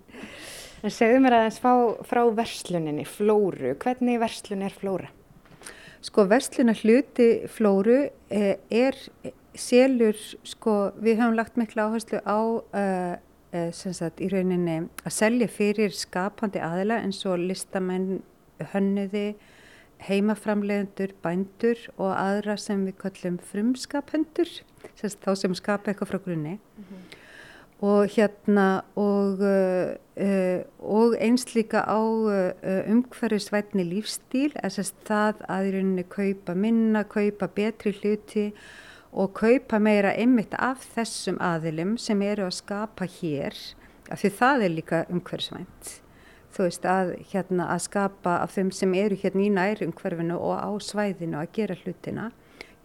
[0.82, 1.74] En segðu mér aðeins frá,
[2.10, 3.76] frá versluninni, Flóru.
[3.84, 5.12] Hvernig verslun er Flóra?
[6.02, 8.98] Sko versluna hluti Flóru eh, er
[9.54, 10.18] selur,
[10.48, 16.64] sko við höfum lagt miklu áherslu á uh, sagt, í rauninni að selja fyrir skapandi
[16.64, 18.24] aðila eins og listamenn,
[18.72, 19.36] hönnuði,
[20.08, 24.50] heimaframlegendur, bændur og aðra sem við kallum frumskapendur,
[24.98, 26.58] þá sem skapa eitthvað frá grunni.
[26.58, 27.21] Mm -hmm
[27.82, 35.70] og hérna og, uh, og eins líka á uh, umhverfisvætni lífstíl, þess að það að
[35.70, 38.52] í rauninni kaupa minna, kaupa betri hluti
[39.12, 43.58] og kaupa meira ymmit af þessum aðilum sem eru að skapa hér,
[44.12, 45.98] af því það er líka umhverfisvænt.
[46.52, 50.58] Þú veist að, hérna, að skapa af þeim sem eru hérna í næri umhverfinu og
[50.60, 52.30] á svæðinu að gera hlutina.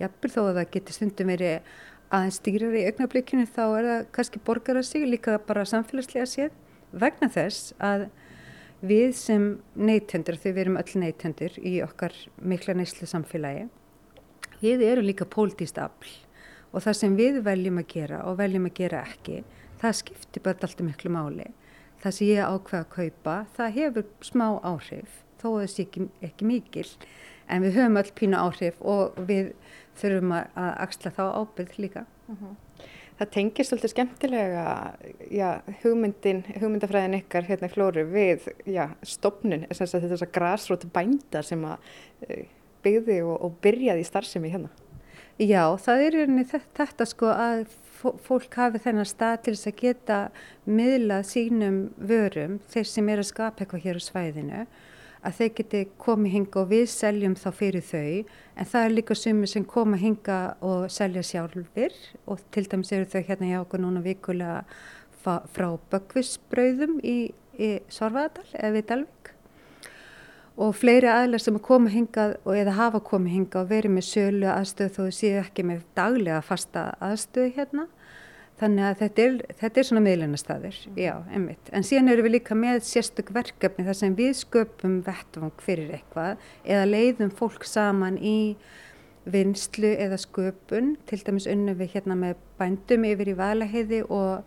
[0.00, 1.70] Jafnvel þó að það getur stundum verið
[2.14, 6.54] aðeins stýrar í augnablikinu þá er það kannski borgar að sig líka bara samfélagslega séð
[6.92, 8.06] vegna þess að
[8.86, 13.66] við sem neytendur, þegar við erum öll neytendur í okkar mikla neyslu samfélagi,
[14.60, 16.12] við erum líka pólitíst afl
[16.72, 19.42] og það sem við veljum að gera og veljum að gera ekki,
[19.80, 21.46] það skiptir bara alltaf miklu máli.
[22.02, 26.08] Það sem ég ákveða að kaupa, það hefur smá áhrif, þó að það sé ekki,
[26.28, 26.88] ekki mikil,
[27.48, 29.54] en við höfum öll pínu áhrif og við
[30.00, 32.06] þurfum að axla þá ábyrð líka.
[32.26, 32.44] Uh mhm.
[32.44, 32.54] -huh.
[33.16, 34.64] Það tengir svolítið skemmtilega
[35.32, 40.90] já, hugmyndin, hugmyndafræðin ykkar hérna í flóru við já, stopnun, þess að þetta er græsróti
[40.92, 41.78] bænda sem að
[42.28, 42.42] e,
[42.84, 44.68] byggði og, og byrjaði í starfsemi hérna.
[45.40, 47.64] Já, það er einni þetta sko að
[47.96, 50.18] fólk hafi þennan stað til þess að geta
[50.68, 54.66] miðlað sínum vörum, þeir sem er að skapa eitthvað hér á svæðinu
[55.26, 58.10] að þeir geti komið hinga og við seljum þá fyrir þau
[58.56, 63.08] en það er líka sumir sem koma hinga og selja sjálfur og til dæmis eru
[63.10, 64.62] þau hérna hjá okkur núna vikulega
[65.26, 67.16] frá Böggvisbröðum í,
[67.58, 69.32] í Sorvaðadal eða við Dalvik
[70.56, 74.06] og fleiri aðlar sem að koma hingað og eða hafa komið hinga og verið með
[74.08, 77.88] sölu aðstöð þó séu ekki með daglega fasta aðstöðu hérna
[78.56, 81.00] Þannig að þetta er, þetta er svona miðlunastæðir, mm.
[81.02, 81.70] já, einmitt.
[81.76, 86.46] En síðan eru við líka með sérstök verkefni þar sem við sköpum vettvang fyrir eitthvað
[86.64, 88.38] eða leiðum fólk saman í
[89.28, 94.46] vinslu eða sköpun, til dæmis unnum við hérna með bændum yfir í valaheiði og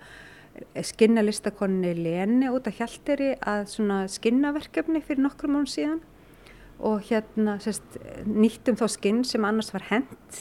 [0.87, 5.99] skinna listakonni Leni út af hjalderi að svona skinnaverkefni fyrir nokkrum mún síðan
[6.79, 10.39] og hérna sérst, nýttum þá skinn sem annars var hent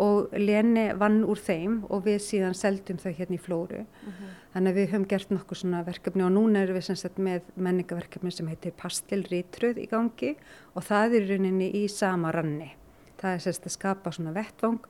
[0.00, 3.82] og Lene vann úr þeim og við síðan seldum þau hérna í Flóru.
[3.82, 4.08] Uh.
[4.08, 4.30] -huh.
[4.52, 8.30] Þannig að við höfum gert nokkuð svona verkefni og núna erum við sagt, með menningaverkefni
[8.30, 10.36] sem heitir Pastilrítröð í gangi
[10.74, 12.72] og það er rauninni í sama ranni.
[13.16, 14.80] Það er sérst að skapa svona vettvang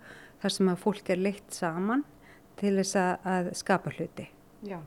[0.42, 2.04] þar sem að fólk er leitt saman
[2.56, 4.28] til þess að skapa hluti.
[4.62, 4.78] Já,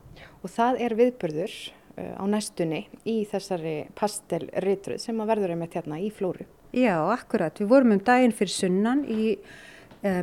[0.42, 1.54] og það er viðbörður
[1.98, 6.46] uh, á næstunni í þessari pastelrítröð sem að verður einmitt hérna í Flóru.
[6.76, 7.56] Já, akkurat.
[7.60, 9.36] Við vorum um daginn fyrir sunnan í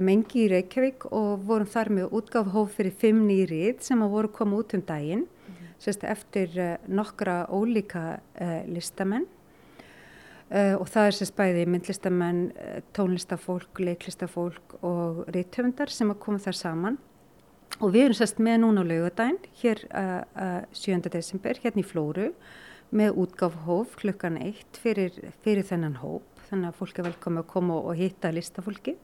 [0.04, 4.60] mengi í Reykjavík og vorum þar með útgáfhóf fyrir fimm nýrið sem að voru koma
[4.62, 5.72] út um daginn mm -hmm.
[5.80, 9.26] sérst, eftir uh, nokkra ólíka uh, listamenn
[10.54, 12.52] og það er sérst bæði myndlistamenn,
[12.94, 16.98] tónlistafólk, leiklistafólk og reythöfundar sem að koma þar saman
[17.80, 19.80] og við erum sérst með núna á laugadaginn hér
[20.74, 21.10] 7.
[21.10, 22.34] desember hérna í Flóru
[22.94, 27.80] með útgáfhóf klukkan eitt fyrir, fyrir þennan hóp þannig að fólk er velkomið að koma
[27.82, 28.96] og hitta listafólki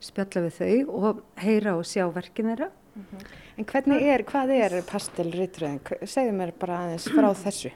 [0.00, 2.70] spjalla við þau og heyra og sjá verkin þeirra.
[2.96, 3.26] Mm -hmm.
[3.56, 5.80] En hvernig er, hvað er pastelritröðin?
[6.04, 7.72] Segðu mér bara aðeins frá þessu.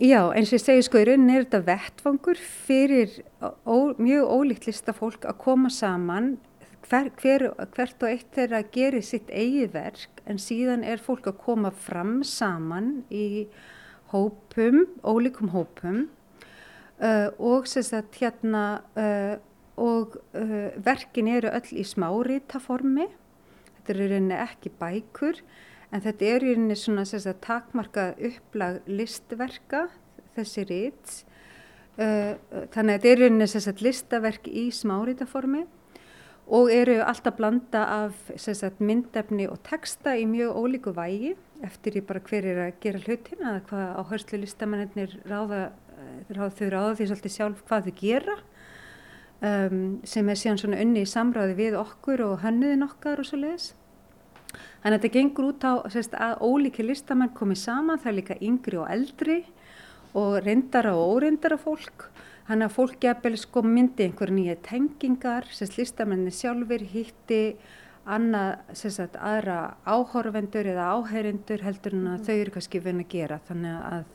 [0.00, 4.66] Já, eins og ég segi sko í rauninni er þetta vettfangur fyrir ó, mjög ólíkt
[4.66, 6.38] lista fólk að koma saman
[6.88, 7.44] hver, hver,
[7.76, 12.22] hvert og eitt þeirra gerir sitt eigi verk en síðan er fólk að koma fram
[12.24, 13.46] saman í
[14.12, 16.06] hópum, ólíkum hópum
[16.98, 18.64] uh, og sérstaklega hérna
[18.96, 19.36] uh,
[19.80, 23.08] og uh, verkin eru öll í smáritaformi.
[23.78, 25.42] Þetta eru reyni ekki bækur
[25.92, 29.86] en þetta eru reyni svona að takmarka upplag listverka
[30.36, 31.14] þessi rít
[31.98, 32.34] uh,
[32.72, 35.64] þannig að þetta eru reyni listaverk í smáritaformi
[36.52, 42.04] og eru alltaf blanda af sagt, myndefni og texta í mjög ólíku vægi eftir í
[42.04, 45.60] bara hver er að gera hlutin eða hvað áherslu listamennir ráða,
[46.32, 48.36] ráða þau ráða því svolítið sjálf hvað þau gera
[49.42, 53.40] um, sem er síðan svona unni í samráði við okkur og hönnuðin okkar og svo
[53.42, 53.72] leiðis.
[54.82, 58.38] Þannig að þetta gengur út á sérst, að ólíki listamenn komið saman, það er líka
[58.42, 59.38] yngri og eldri
[60.18, 62.08] og reyndara og óreyndara fólk.
[62.48, 67.42] Þannig að fólk gefur sko myndi einhverja nýja tengingar, sérst listamenni sjálfur hitti
[68.10, 72.24] annað, sérst aðra áhorfendur eða áheyrendur heldur en að mm.
[72.26, 73.38] þau eru kannski vinn að gera.
[73.46, 74.08] Þannig að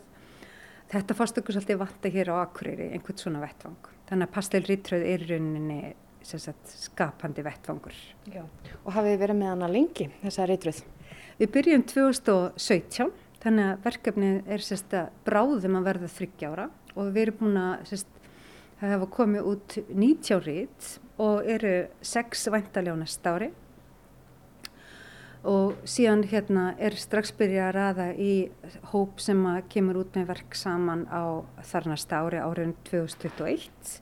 [0.92, 3.96] þetta fannst okkur svolítið vanta hér á Akureyri, einhvern svona vettvang.
[4.08, 5.80] Þannig að pastelrítröð er rauninni
[6.28, 7.96] sagt, skapandi vettvangur.
[8.32, 8.43] Já.
[8.84, 10.82] Og hafið þið verið með hana lengi, þessa reytruð?
[11.38, 13.12] Við byrjum 2017,
[13.43, 14.96] þannig að verkefnið er sérst,
[15.28, 17.93] bráðum að verða þryggjára og við erum búin að
[18.82, 20.89] hafa komið út 90 rít
[21.22, 23.52] og eru 6 væntalega á næsta ári
[25.47, 28.33] og síðan hérna er strax byrjað að ræða í
[28.91, 34.01] hóp sem kemur út með verk saman á þar næsta ári árið 2021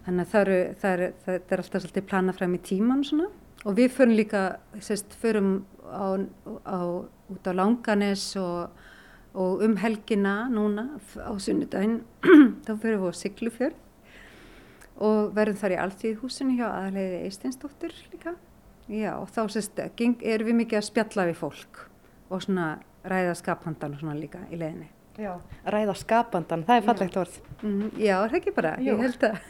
[0.00, 3.26] Þannig að það eru, það eru, það er alltaf svolítið planað fram í tíman svona.
[3.68, 4.40] Og við förum líka,
[4.80, 5.50] sérst, förum
[5.84, 6.16] á,
[6.64, 6.80] á,
[7.30, 8.72] út á Langanes og,
[9.36, 10.86] og um helgina núna
[11.20, 12.00] á sunnudaginn,
[12.64, 13.78] þá förum við á Siglufjörð.
[15.00, 18.34] Og verðum þar í Alþýðhúsinu hjá aðleiði Eisteinsdóttur líka.
[18.90, 21.84] Já, þá sérst, erum við mikið að spjalla við fólk
[22.30, 22.70] og svona
[23.06, 24.88] ræða skaphandan og svona líka í leiðinni.
[25.20, 25.34] Já,
[25.68, 27.38] ræða skapandan, það er fallegt orð.
[27.60, 28.94] Mm, já, það er ekki bara, Jú.
[28.94, 29.40] ég held að.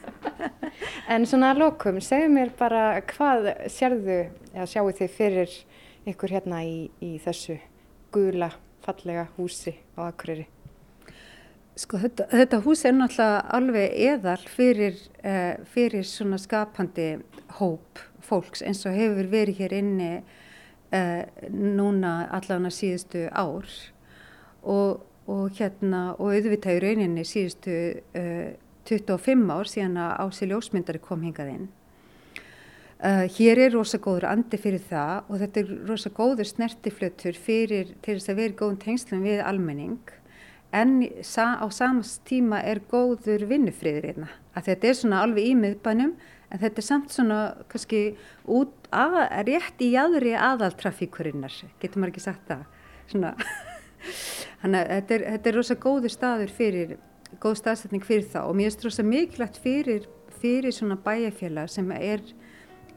[1.15, 4.19] en svona að lokum, segðu mér bara hvað sérðu,
[4.51, 5.59] eða sjáu þið fyrir
[6.11, 6.75] ykkur hérna í,
[7.05, 7.61] í þessu
[8.13, 8.51] gula,
[8.85, 10.49] fallega húsi á Akureyri?
[11.79, 17.13] Sko þetta, þetta hús er náttúrulega alveg eðal fyrir, uh, fyrir svona skapandi
[17.61, 23.69] hóp fólks eins og hefur verið hér inni uh, núna allavega síðustu ár
[24.61, 27.75] og og hérna og auðvitað í rauninni síðustu
[28.19, 28.49] uh,
[28.89, 31.69] 25 ár síðan að Ási Ljósmyndari kom hingað inn.
[33.01, 37.95] Uh, hér er rosa góður andi fyrir það og þetta er rosa góður snertiflötur fyrir
[38.05, 40.17] til þess að vera góðum tengslum við almenning
[40.77, 44.29] en sa, á samast tíma er góður vinnufriður einna.
[44.55, 46.13] Þetta er svona alveg í miðbænum
[46.51, 48.03] en þetta er samt svona kannski
[48.51, 52.65] út að, rétt í aðri aðaltrafíkurinnar, getur maður ekki sagt það.
[53.11, 53.35] Svona
[54.61, 56.97] Þannig að þetta er, þetta er rosa góður staður fyrir,
[57.41, 60.09] góð staðsetning fyrir það og mér finnst rosa mikilvægt fyrir,
[60.41, 62.25] fyrir svona bæjarfélag sem er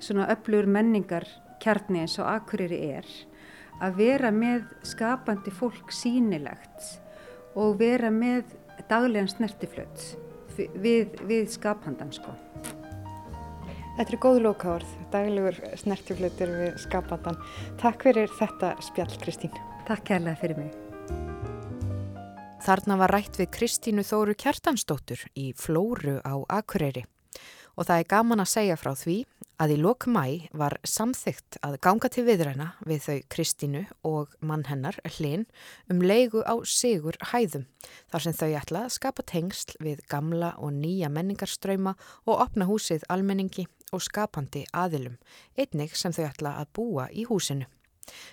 [0.03, 1.27] svona öflugur menningar
[1.63, 3.07] kjarni eins og Akureyri er
[3.83, 6.89] að vera með skapandi fólk sínilegt
[7.59, 8.55] og vera með
[8.89, 10.09] daglegan snertiflöt
[10.57, 12.35] við, við skapandan sko.
[13.93, 17.35] Þetta er góð lókaórð, daglegur snertiflötur við skapandan.
[17.77, 19.53] Takk fyrir þetta spjall Kristín.
[19.85, 20.71] Takk kærlega fyrir mig.
[22.65, 27.05] Þarna var rætt við Kristínu Þóru Kjartansdóttur í Flóru á Akureyri
[27.73, 29.17] og það er gaman að segja frá því
[29.61, 30.25] að í lok mæ
[30.57, 35.45] var samþygt að ganga til viðræna við þau Kristínu og mann hennar Hlinn
[35.91, 37.67] um leigu á sigur hæðum
[38.11, 43.05] þar sem þau ætla að skapa tengsl við gamla og nýja menningarströyma og opna húsið
[43.13, 45.15] almenningi og skapandi aðilum,
[45.57, 47.69] einnig sem þau ætla að búa í húsinu.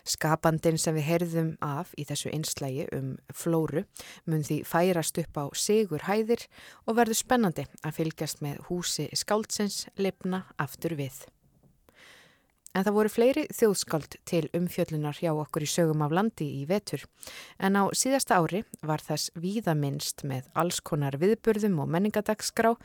[0.03, 3.85] Skapandin sem við heyrðum af í þessu einslægi um flóru
[4.27, 6.47] mun því færast upp á sigur hæðir
[6.87, 11.23] og verður spennandi að fylgjast með húsi skáldsins lifna aftur við.
[12.71, 17.03] En það voru fleiri þjóðskáld til umfjöllunar hjá okkur í sögum af landi í vetur.
[17.59, 22.77] En á síðasta ári var þess víðaminnst með alls konar viðburðum og menningadagsgrá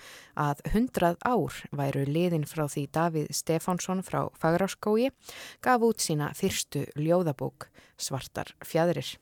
[0.42, 5.12] að hundrað ár væru liðin frá því Davíð Stefánsson frá Fagráskói
[5.62, 9.20] gaf út sína fyrstu ljóðabók Svartar fjæðrir.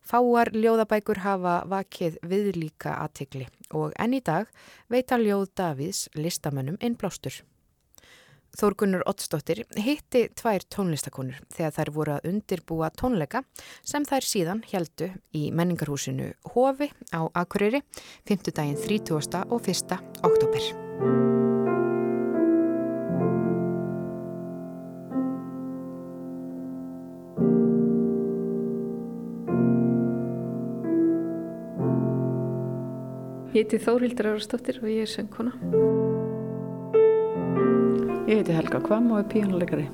[0.00, 4.48] Fáar ljóðabækur hafa vakið viðlíka aðtikli og enn í dag
[4.88, 7.42] veita ljóð Davíðs listamönnum innblástur.
[8.58, 13.44] Þórgunnur Ottsdóttir hitti tvær tónlistakonur þegar þær voru að undirbúa tónleika
[13.86, 17.84] sem þær síðan heldu í menningarhúsinu Hofi á Akureyri
[18.28, 18.50] 5.
[18.50, 19.44] daginn 30.
[19.48, 19.98] og 1.
[20.26, 21.28] oktober.
[33.50, 36.09] Ég heiti Þórildur Árastóttir og ég er söngkona.
[38.30, 39.88] Ég heiti Helga Kvam og er píjónuleikari.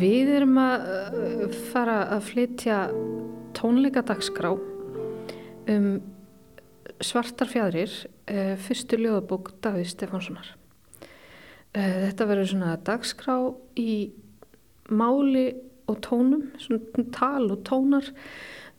[0.00, 2.78] Við erum að uh, fara að flytja
[3.58, 4.54] tónleikadagsgrá
[5.74, 5.90] um
[7.04, 7.92] svartar fjadrir,
[8.32, 10.48] uh, fyrstu ljóðabók Davíð Stefánssonar.
[11.76, 13.36] Uh, þetta verður svona dagskrá
[13.76, 13.98] í
[14.88, 15.44] máli
[15.92, 18.08] og tónum, svona tal og tónar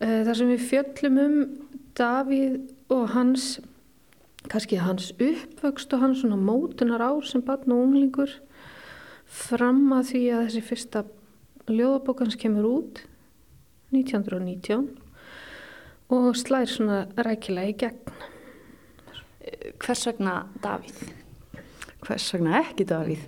[0.01, 1.39] þar sem við fjöllum um
[1.93, 2.57] Davíð
[2.89, 3.59] og hans
[4.51, 8.31] kannski hans uppvöxt og hans svona mótunar ár sem barn og unglingur
[9.25, 11.03] fram að því að þessi fyrsta
[11.69, 13.01] ljóðabókans kemur út
[13.95, 14.87] 1919
[16.13, 18.13] og slær svona rækilega í gegn.
[19.81, 21.01] Hvers vegna Davíð?
[22.05, 23.25] Hvers vegna ekki Davíð?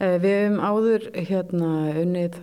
[0.00, 1.70] Uh, við hefum áður hérna
[2.02, 2.38] unnið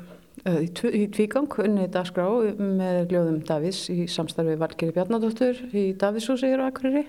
[0.48, 2.28] uh, í, tv í tvígang unnið dagskrá
[2.60, 7.08] með ljóðum Davíðs í samstarfi Valgeri Bjarnadóttur í Davíðshúsi hér á Akureyri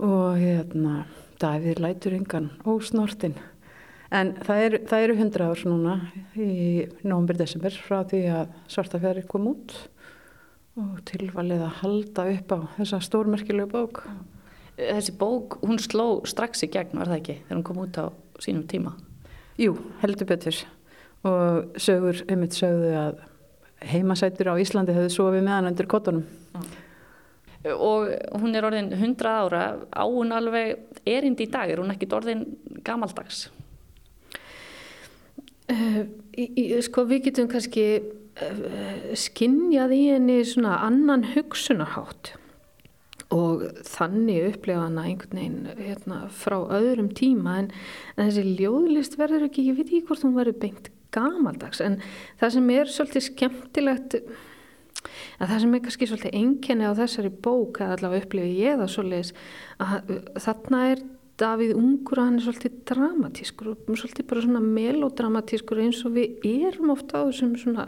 [0.00, 1.04] og hérna
[1.40, 3.36] Davíð lætur yngan ósnortin.
[4.12, 5.94] En það eru, það eru 100 árs núna
[6.34, 6.50] í
[7.06, 9.76] nógumber-desember frá því að Svartafjari kom út
[10.80, 14.02] og tilvalið að halda upp á þessa stórmerkilegu bók.
[14.80, 18.06] Þessi bók, hún sló strax í gegn, var það ekki, þegar hún kom út á
[18.42, 18.94] sínum tíma?
[19.60, 20.60] Jú, heldur betur.
[21.28, 23.24] Og sögur, einmitt sögðu að
[23.92, 26.24] heimasætur á Íslandi hefði sofið með hann undir kottunum.
[27.60, 28.08] Og
[28.40, 32.46] hún er orðin 100 ára, á hún alveg erind í dag, er hún ekki orðin
[32.86, 33.50] gamaldags?
[35.70, 42.32] Uh, í, í, sko við getum kannski uh, skinnjað í henni svona annan hugsunarhátt.
[43.30, 47.60] Og þannig upplefa hana einhvern veginn hérna, frá öðrum tíma.
[47.60, 47.68] En,
[48.16, 51.84] en þessi ljóðlist verður ekki, ég veit ekki hvort hún verður beint gamaldags.
[51.84, 52.00] En
[52.40, 54.16] það sem er svolítið skemmtilegt
[55.40, 58.92] að það sem er kannski svolítið enkenni á þessari bók að allavega upplifi ég það
[58.94, 59.32] svolítið
[59.86, 60.12] að
[60.44, 61.08] þarna er
[61.40, 66.42] Davíð ungur að hann er svolítið dramatískur og svolítið bara svona melodramatískur eins og við
[66.68, 67.86] erum ofta á þessum svona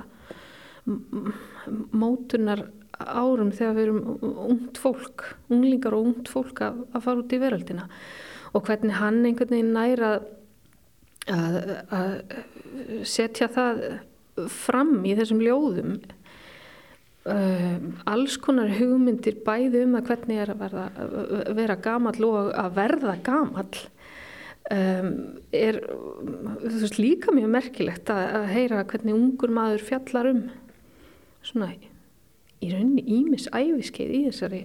[1.92, 2.64] mótunar
[2.96, 4.00] árum þegar við erum
[4.46, 7.88] ungt fólk, unglingar og ungt fólk að, að fara út í veröldina.
[8.56, 10.14] Og hvernig hann einhvern veginn næra
[11.28, 11.58] að,
[11.92, 13.84] að setja það
[14.48, 15.96] fram í þessum ljóðum
[17.22, 20.86] Um, alls konar hugmyndir bæði um að hvernig er að verða,
[21.54, 23.82] vera gamall og að verða gamall.
[24.72, 25.12] Um,
[25.54, 25.78] er
[26.64, 30.42] veist, líka mjög merkilegt að, að heyra hvernig ungur maður fjallar um
[31.46, 31.70] svona
[32.62, 34.62] í rauninni ímis æfiskeið í þessari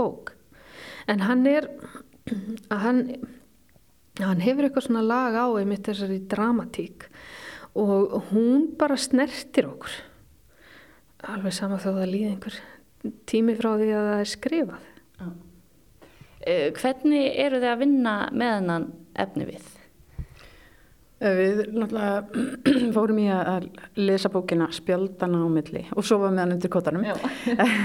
[0.00, 0.32] bók.
[1.12, 1.68] En hann er
[2.72, 3.06] að hann,
[4.20, 7.10] hann hefur eitthvað svona lag á einmitt þessari dramatík
[7.76, 10.06] og hún bara snertir okkur
[11.28, 12.60] alveg sama þó það líði einhver
[13.28, 14.88] tími frá því að það er skrifað.
[15.20, 18.88] Uh, hvernig eru þið að vinna með hennan
[19.20, 19.68] efni við?
[21.20, 22.46] Við náttúrulega
[22.96, 23.66] fórum í að
[24.00, 27.04] lesa bókina Spjaldana á milli og sofa með hann undir kottanum.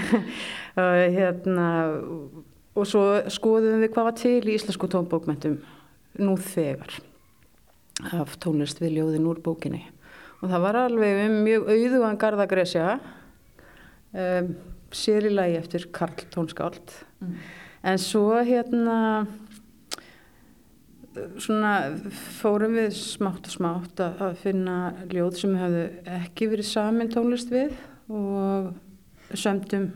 [1.17, 1.65] hérna,
[2.75, 5.59] og svo skoðum við hvað var til í íslensku tónbókmentum
[6.23, 6.95] nú þegar
[8.15, 9.83] af tónlist við ljóðin úr bókinni.
[10.39, 12.87] Og það var alveg um mjög auðugan Garðagresja
[14.15, 14.53] um,
[14.95, 17.35] sér í lagi eftir Karl Tónskáld mm.
[17.91, 18.97] en svo hérna
[21.39, 21.73] svona
[22.39, 24.79] fórum við smátt og smátt að, að finna
[25.11, 25.85] ljóð sem hefðu
[26.17, 27.75] ekki verið samin tónlist við
[28.11, 28.73] og
[29.35, 29.91] sömdum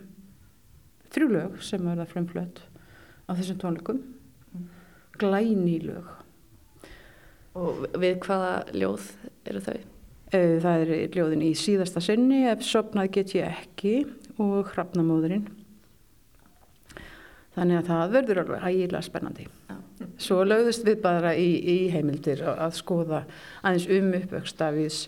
[1.11, 2.63] þrjú lög sem verða fremflött
[3.27, 4.71] á þessum tónleikum mm.
[5.19, 6.19] glæni lög
[7.57, 9.07] Og við hvaða ljóð
[9.49, 9.79] eru þau?
[10.29, 13.93] Það er ljóðin í síðasta sinni, ef sopnað get ég ekki
[14.37, 15.47] og hrafnamóðurinn.
[17.55, 19.47] Þannig að það verður alveg ægilega spennandi.
[19.71, 19.79] Ja.
[20.21, 23.23] Svo lögðust við bara í, í heimildir að skoða
[23.63, 25.01] aðeins um uppvöxtafís,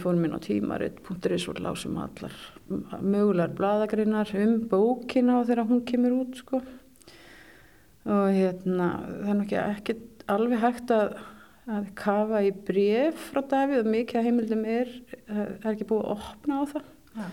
[0.00, 2.34] fórum inn á tímaritt.is og lásum allar
[2.66, 6.40] mögulegar bladagrinnar um bókina og þegar hún kemur út.
[6.40, 6.62] Sko.
[8.06, 9.96] Og hérna, það er nokkið ekki
[10.32, 11.18] alveg hægt að
[11.66, 14.90] að kafa í bref frá Davíð og mikið að heimildum er,
[15.26, 16.84] það er ekki búið að opna á það
[17.16, 17.30] ja.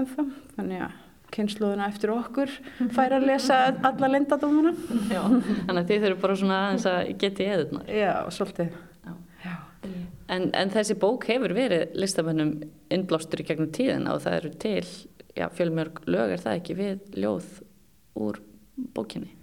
[0.00, 0.24] ennþá,
[0.54, 1.02] þannig að
[1.34, 2.52] kynsluðuna eftir okkur
[2.94, 4.72] fær að lesa alla lendadómuna.
[5.10, 5.20] Já,
[5.66, 7.90] þannig að þið þurfum bara svona aðeins að geti eðurnar.
[7.90, 8.76] Já, svolítið.
[9.04, 9.14] Já.
[9.44, 9.54] Já.
[10.34, 12.54] En, en þessi bók hefur verið listamönnum
[12.94, 14.84] innblástur í gegnum tíðina og það eru til,
[15.34, 17.50] já, fjölmjörg lög er það ekki við ljóð
[18.24, 18.40] úr
[18.96, 19.34] bókinni?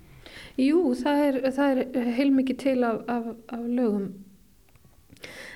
[0.60, 4.10] Jú, það er, það er heilmikið til af, af, af lögum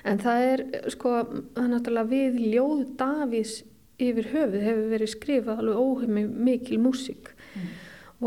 [0.06, 0.64] En það er
[0.94, 1.14] sko,
[1.54, 3.56] það er náttúrulega við ljóð Davís
[4.02, 7.70] yfir höfuð hefur verið skrifað alveg óheimi mikil músík mm.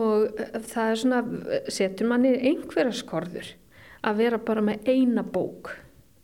[0.02, 1.22] og það er svona,
[1.70, 3.54] setur manni einhverja skorður
[4.02, 5.74] að vera bara með eina bók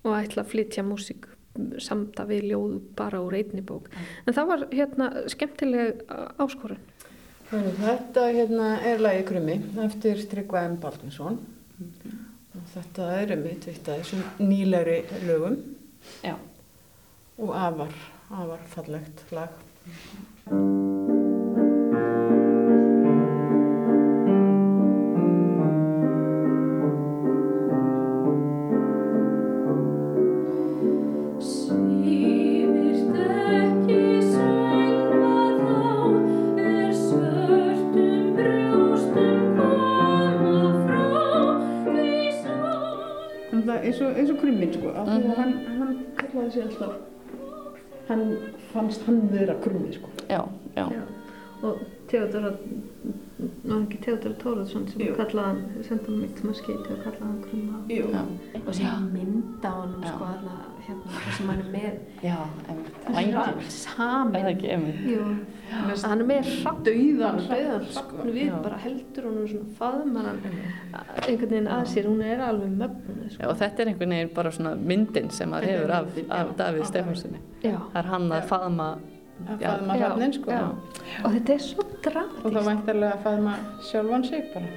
[0.05, 1.29] og ætla að flytja músík
[1.81, 3.87] samt að við ljóðu bara úr einni bók.
[3.87, 4.07] Mm.
[4.27, 6.01] En það var hérna skemmtileg
[6.41, 6.81] áskorun.
[7.51, 10.79] Þetta hérna er lagi Krummi eftir Tryggva M.
[10.81, 11.39] Baldinsson.
[11.79, 12.24] Mm.
[12.73, 15.57] Þetta er um eitt af þessum nýlegri lögum
[16.23, 16.35] Já.
[17.37, 17.95] og afar,
[18.31, 19.49] afar fallegt lag.
[48.85, 50.09] Fannst hann vera krummi sko.
[50.29, 50.87] Já, já.
[51.61, 51.77] og
[52.07, 52.51] Theodora
[53.63, 57.85] var ekki Theodora Tóraðsson sem kallaði hann, senda hann mitt maður skeiti og kallaði hann.
[57.89, 60.11] Já, og síðan mynda á hann Já.
[60.11, 62.35] sko þarna hérna það sem hann er með já,
[64.71, 64.99] einmitt.
[65.65, 67.57] Er að hann er með hrapp döðan sko.
[67.95, 68.55] hrappn við Já.
[68.63, 73.49] bara heldur hún svona faðmar einhvern veginn að sér, hún er alveg mögnuð Já, sko.
[73.49, 77.43] og þetta er einhvern veginn bara svona myndin sem maður hefur af, af Davíð Stefánssoni.
[77.63, 77.75] Já.
[77.91, 78.89] Það er hann að faðma,
[79.45, 80.05] Að faðma Já.
[80.05, 80.51] hrafnin sko.
[80.51, 80.65] Já.
[81.25, 81.83] og þetta er svo
[82.45, 83.55] Og þá væntarlega að faðma
[83.89, 84.69] sjálfan sig bara.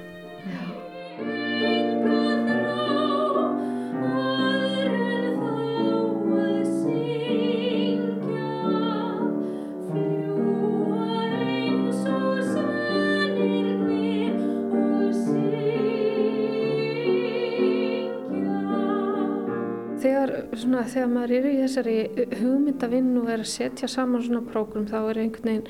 [20.79, 21.95] Svona, þegar maður er í þessari
[22.39, 25.65] hugmyndavinn og er að setja saman svona prógrum þá er einhvern veginn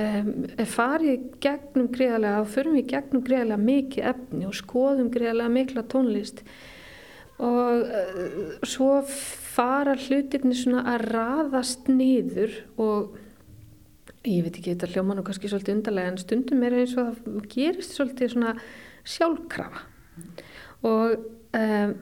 [0.00, 5.86] um, farið gegnum greiðlega þá förum við gegnum greiðlega mikið efni og skoðum greiðlega mikla
[5.90, 6.44] tónlist.
[7.40, 13.16] Og uh, svo fara hlutirni svona að raðast niður og
[14.26, 17.50] ég veit ekki, þetta hljóma nú kannski svolítið undarlega en stundum er eins og það
[17.54, 18.56] gerist svolítið svona
[19.08, 19.86] sjálfkrafa.
[20.84, 21.16] Og
[21.56, 21.94] um,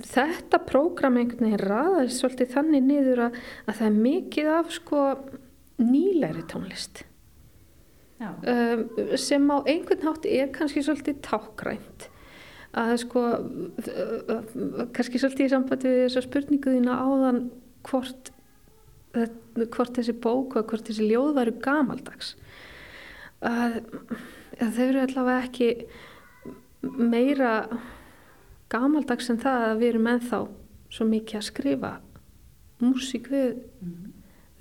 [0.00, 5.02] þetta prógram einhvern veginn raðast svolítið þannig niður að, að það er mikið af sko
[5.82, 7.04] nýlegri tónlist.
[8.22, 8.84] Um,
[9.18, 12.06] sem á einhvern hátt er kannski svolítið tákrænt
[12.78, 13.22] að sko
[14.94, 17.40] kannski svolítið í sambandi við þessa spurningu þína áðan
[17.88, 18.30] hvort,
[19.12, 22.36] hvort þessi bók og hvort þessi ljóð væru gamaldags.
[23.42, 23.82] Að,
[24.62, 25.68] að þau eru allavega ekki
[26.82, 27.52] meira
[28.72, 30.40] gamaldags en það að við erum ennþá
[30.92, 31.92] svo mikið að skrifa
[32.82, 33.62] músík við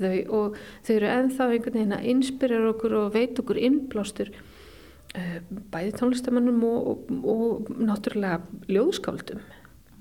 [0.01, 5.39] þau og þau eru ennþá einhvern veginn að inspirera okkur og veit okkur innblástur uh,
[5.73, 8.41] bæði tónlistamannum og, og, og náttúrulega
[8.71, 9.41] ljóðskáldum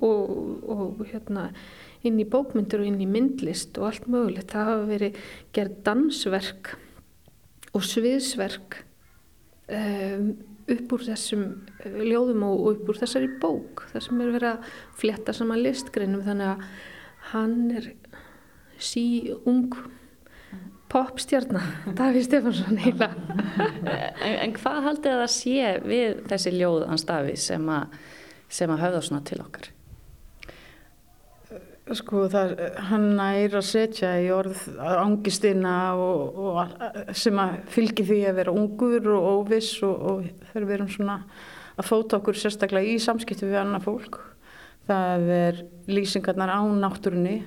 [0.00, 1.50] og, og hérna
[2.06, 4.54] inn í bókmyndir og inn í myndlist og allt mögulegt.
[4.54, 5.18] Það hafa verið
[5.56, 6.70] gerð dansverk
[7.76, 8.78] og sviðsverk
[9.68, 10.30] um,
[10.74, 11.46] upp úr þessum
[11.84, 16.26] eh, ljóðum og upp úr þessari bók þar sem er verið að fletta saman listgreinum
[16.26, 16.68] þannig að
[17.32, 17.90] hann er
[18.80, 19.06] sí
[19.48, 19.74] ung
[20.90, 21.66] popstjarnar,
[21.98, 23.12] Davíð Stefansson heila.
[23.86, 28.00] En, en hvað haldið að það sé við þessi ljóð hans Davíð sem að,
[28.50, 29.70] sem að höfða svona til okkar?
[31.90, 32.52] Sko það,
[32.86, 38.54] hann nær að setja í orð ángistina og, og sem að fylgi því að vera
[38.54, 41.16] ungur og óviss og, og þegar við erum svona
[41.80, 44.20] að fóta okkur sérstaklega í samskipti við annað fólk.
[44.86, 45.58] Það er
[45.90, 47.40] lýsingarnar á náttúrunni.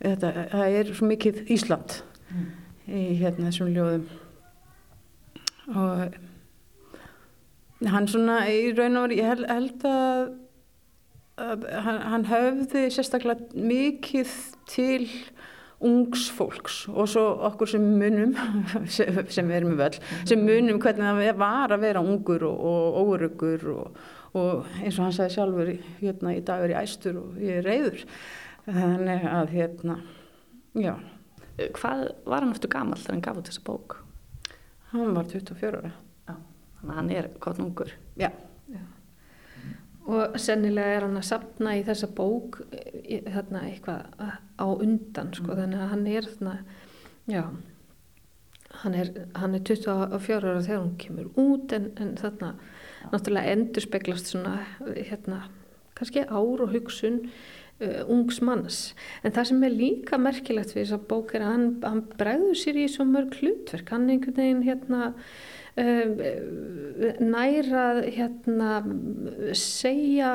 [0.00, 1.98] Þetta, það er svo mikið Ísland
[2.86, 4.08] í hérna þessum ljóðum.
[5.76, 6.18] Og
[7.92, 10.45] hann svona í raun og veru, ég held, að
[11.36, 14.34] hann, hann höfði sérstaklega mikið
[14.70, 15.08] til
[15.86, 18.32] ungs fólks og svo okkur sem munum
[18.96, 19.98] sem, sem erum við öll,
[20.30, 24.00] sem munum hvernig það var að vera ungur og, og órugur og,
[24.32, 27.68] og eins og hann sagði sjálfur hérna í dag er ég æstur og ég er
[27.68, 28.06] reyður
[28.66, 30.00] þannig að hérna
[30.76, 30.96] já,
[31.56, 33.94] Hvað var hann eftir gamall þegar hann gaf út þessa bók?
[34.90, 35.92] hann var 24 ára.
[36.26, 37.92] Þannig að hann er gott ungur.
[38.20, 38.30] já,
[40.06, 42.60] Og sennilega er hann að sapna í þessa bók
[43.02, 44.04] í- þarna eitthvað
[44.54, 46.52] á undan sko, þannig að hann er þarna,
[47.26, 47.42] já,
[48.84, 52.52] hann er, hann er 24 ára þegar hún kemur út en, en þarna
[53.10, 54.56] náttúrulega endur speglast svona
[54.94, 55.44] hérna,
[55.98, 57.20] kannski ár og hugsun
[57.80, 58.80] uh, ungs manns.
[59.24, 62.78] En það sem er líka merkilegt við þessa bók er að hann, hann bregður sér
[62.82, 65.12] í svo mörg hlutverk, hann einhvern veginn hérna
[67.20, 68.72] nærað hérna
[69.52, 70.32] segja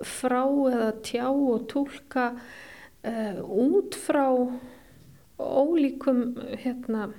[0.00, 2.30] frá eða tjá og tólka
[3.04, 4.24] uh, út frá
[5.38, 6.22] ólíkum
[6.56, 7.10] hérna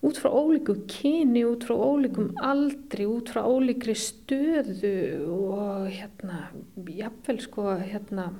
[0.00, 4.94] út frá ólíkum kyni, út frá ólíkum aldri, út frá ólíkri stöðu
[5.28, 6.46] og hérna,
[6.88, 8.30] jafnvel sko, hérna,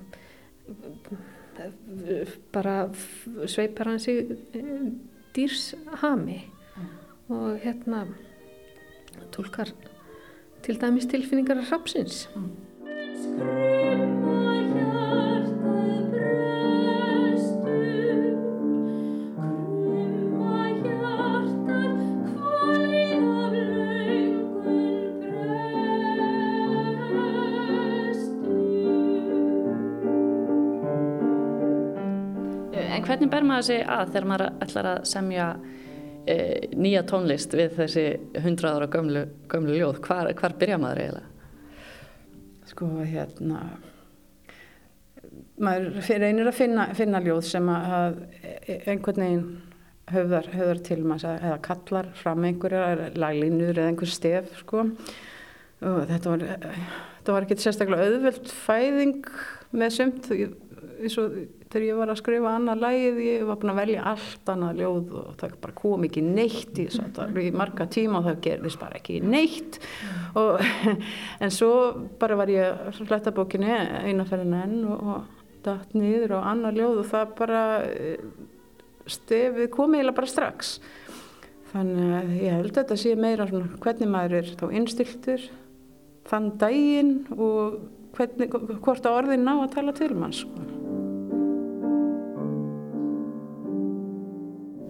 [2.55, 2.79] bara
[3.45, 4.89] sveipar hann sig eh,
[5.37, 6.41] dýrshami
[7.31, 8.05] og hérna
[9.33, 9.73] tólkar
[10.63, 12.29] til dæmis tilfinningar af hrapsins.
[12.85, 13.71] Brestur.
[33.01, 35.45] En hvernig ber maður sig að þegar maður ætlar að semja
[36.31, 36.39] e,
[36.79, 38.07] nýja tónlist við þessi
[38.45, 40.01] hundrað ára gömlu, gömlu ljóð?
[40.07, 41.27] Hvar, hvar byrja maður eiginlega?
[42.71, 43.65] Sko hérna
[45.61, 48.23] maður reynir að finna, finna ljóð sem að,
[48.87, 49.45] einhvern veginn
[50.11, 54.87] höfðar, höfðar til maður eða kallar fram einhverja laglínur eða einhver stef sko
[55.81, 56.45] og þetta var,
[57.31, 59.31] var ekki sérstaklega auðvöld fæðing
[59.71, 61.39] með sumt eins og
[61.71, 65.13] þegar ég var að skrifa annað lægið, ég var búin að velja allt annað ljóð
[65.21, 69.21] og það bara kom ekki neitt í, í marga tíma og það gerðist bara ekki
[69.23, 69.79] neitt.
[70.41, 70.65] Og,
[71.45, 71.73] en svo
[72.21, 77.03] bara var ég að fletta bókinni einaferðin enn og, og datt niður og annað ljóð
[77.05, 77.63] og það bara
[79.11, 80.75] stefið komið eiginlega bara strax.
[81.71, 85.47] Þannig að ég held að þetta sé meira svona hvernig maður er þá innstiltur
[86.31, 87.79] þann daginn og
[88.17, 88.51] hvernig,
[88.83, 90.80] hvort að orðin ná að tala til mann sko.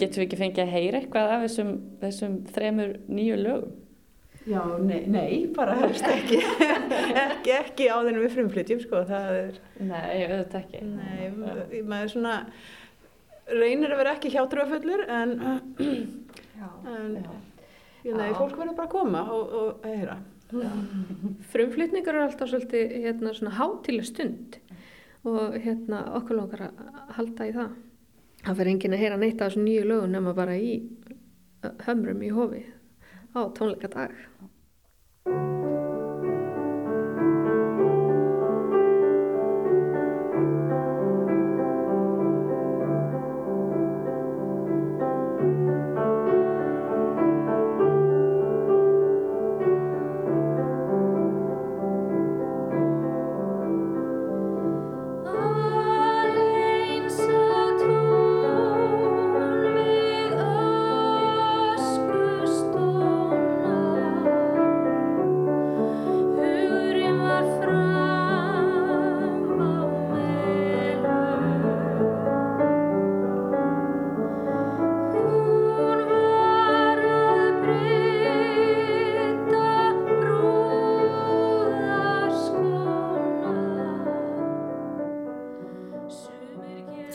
[0.00, 1.70] Getur við ekki fengið að heyra eitthvað af þessum,
[2.00, 3.78] þessum þremur nýju lögum?
[4.48, 6.38] Já, nei, nei bara helst ekki.
[7.26, 9.58] ekki, ekki á þennum við frumflytjum, sko, það er...
[9.84, 10.80] Nei, auðvitað ekki.
[10.88, 12.36] Nei, maður svona
[13.50, 15.36] reynir að vera ekki hjátrúafullur, en,
[16.56, 17.30] Já, en já.
[18.06, 20.16] ég, nei, fólk verður bara að koma og, og að heyra.
[21.52, 24.56] Frumflutningar eru alltaf svolítið hérna, svona hátileg stund
[25.28, 27.78] og hérna, okkur langar að halda í það.
[28.40, 30.74] Það fyrir enginn að heyra neitt af þessum nýju lögum nema bara í
[31.86, 32.62] hömrum í hofi
[33.36, 34.14] á tónleika dag.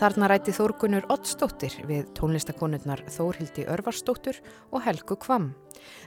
[0.05, 4.37] Þarna rætti Þórgunur Oddsdóttir við tónlistakonurnar Þórhildi Örvarsdóttur
[4.69, 5.47] og Helgu Kvam.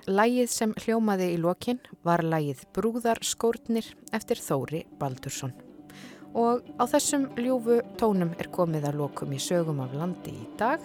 [0.07, 5.51] Lægið sem hljómaði í lokin var lægið Brúðarskórnir eftir Þóri Baldursson.
[6.31, 10.79] Og á þessum ljúfu tónum er komið að lokum í sögum af landi í dag,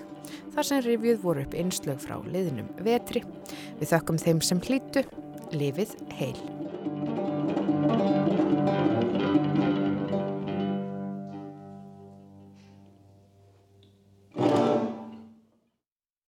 [0.57, 3.22] þar sem rifjuð voru upp einslög frá liðnum vetri.
[3.78, 5.05] Við þökkum þeim sem hlýtu,
[5.53, 6.62] lifið heil.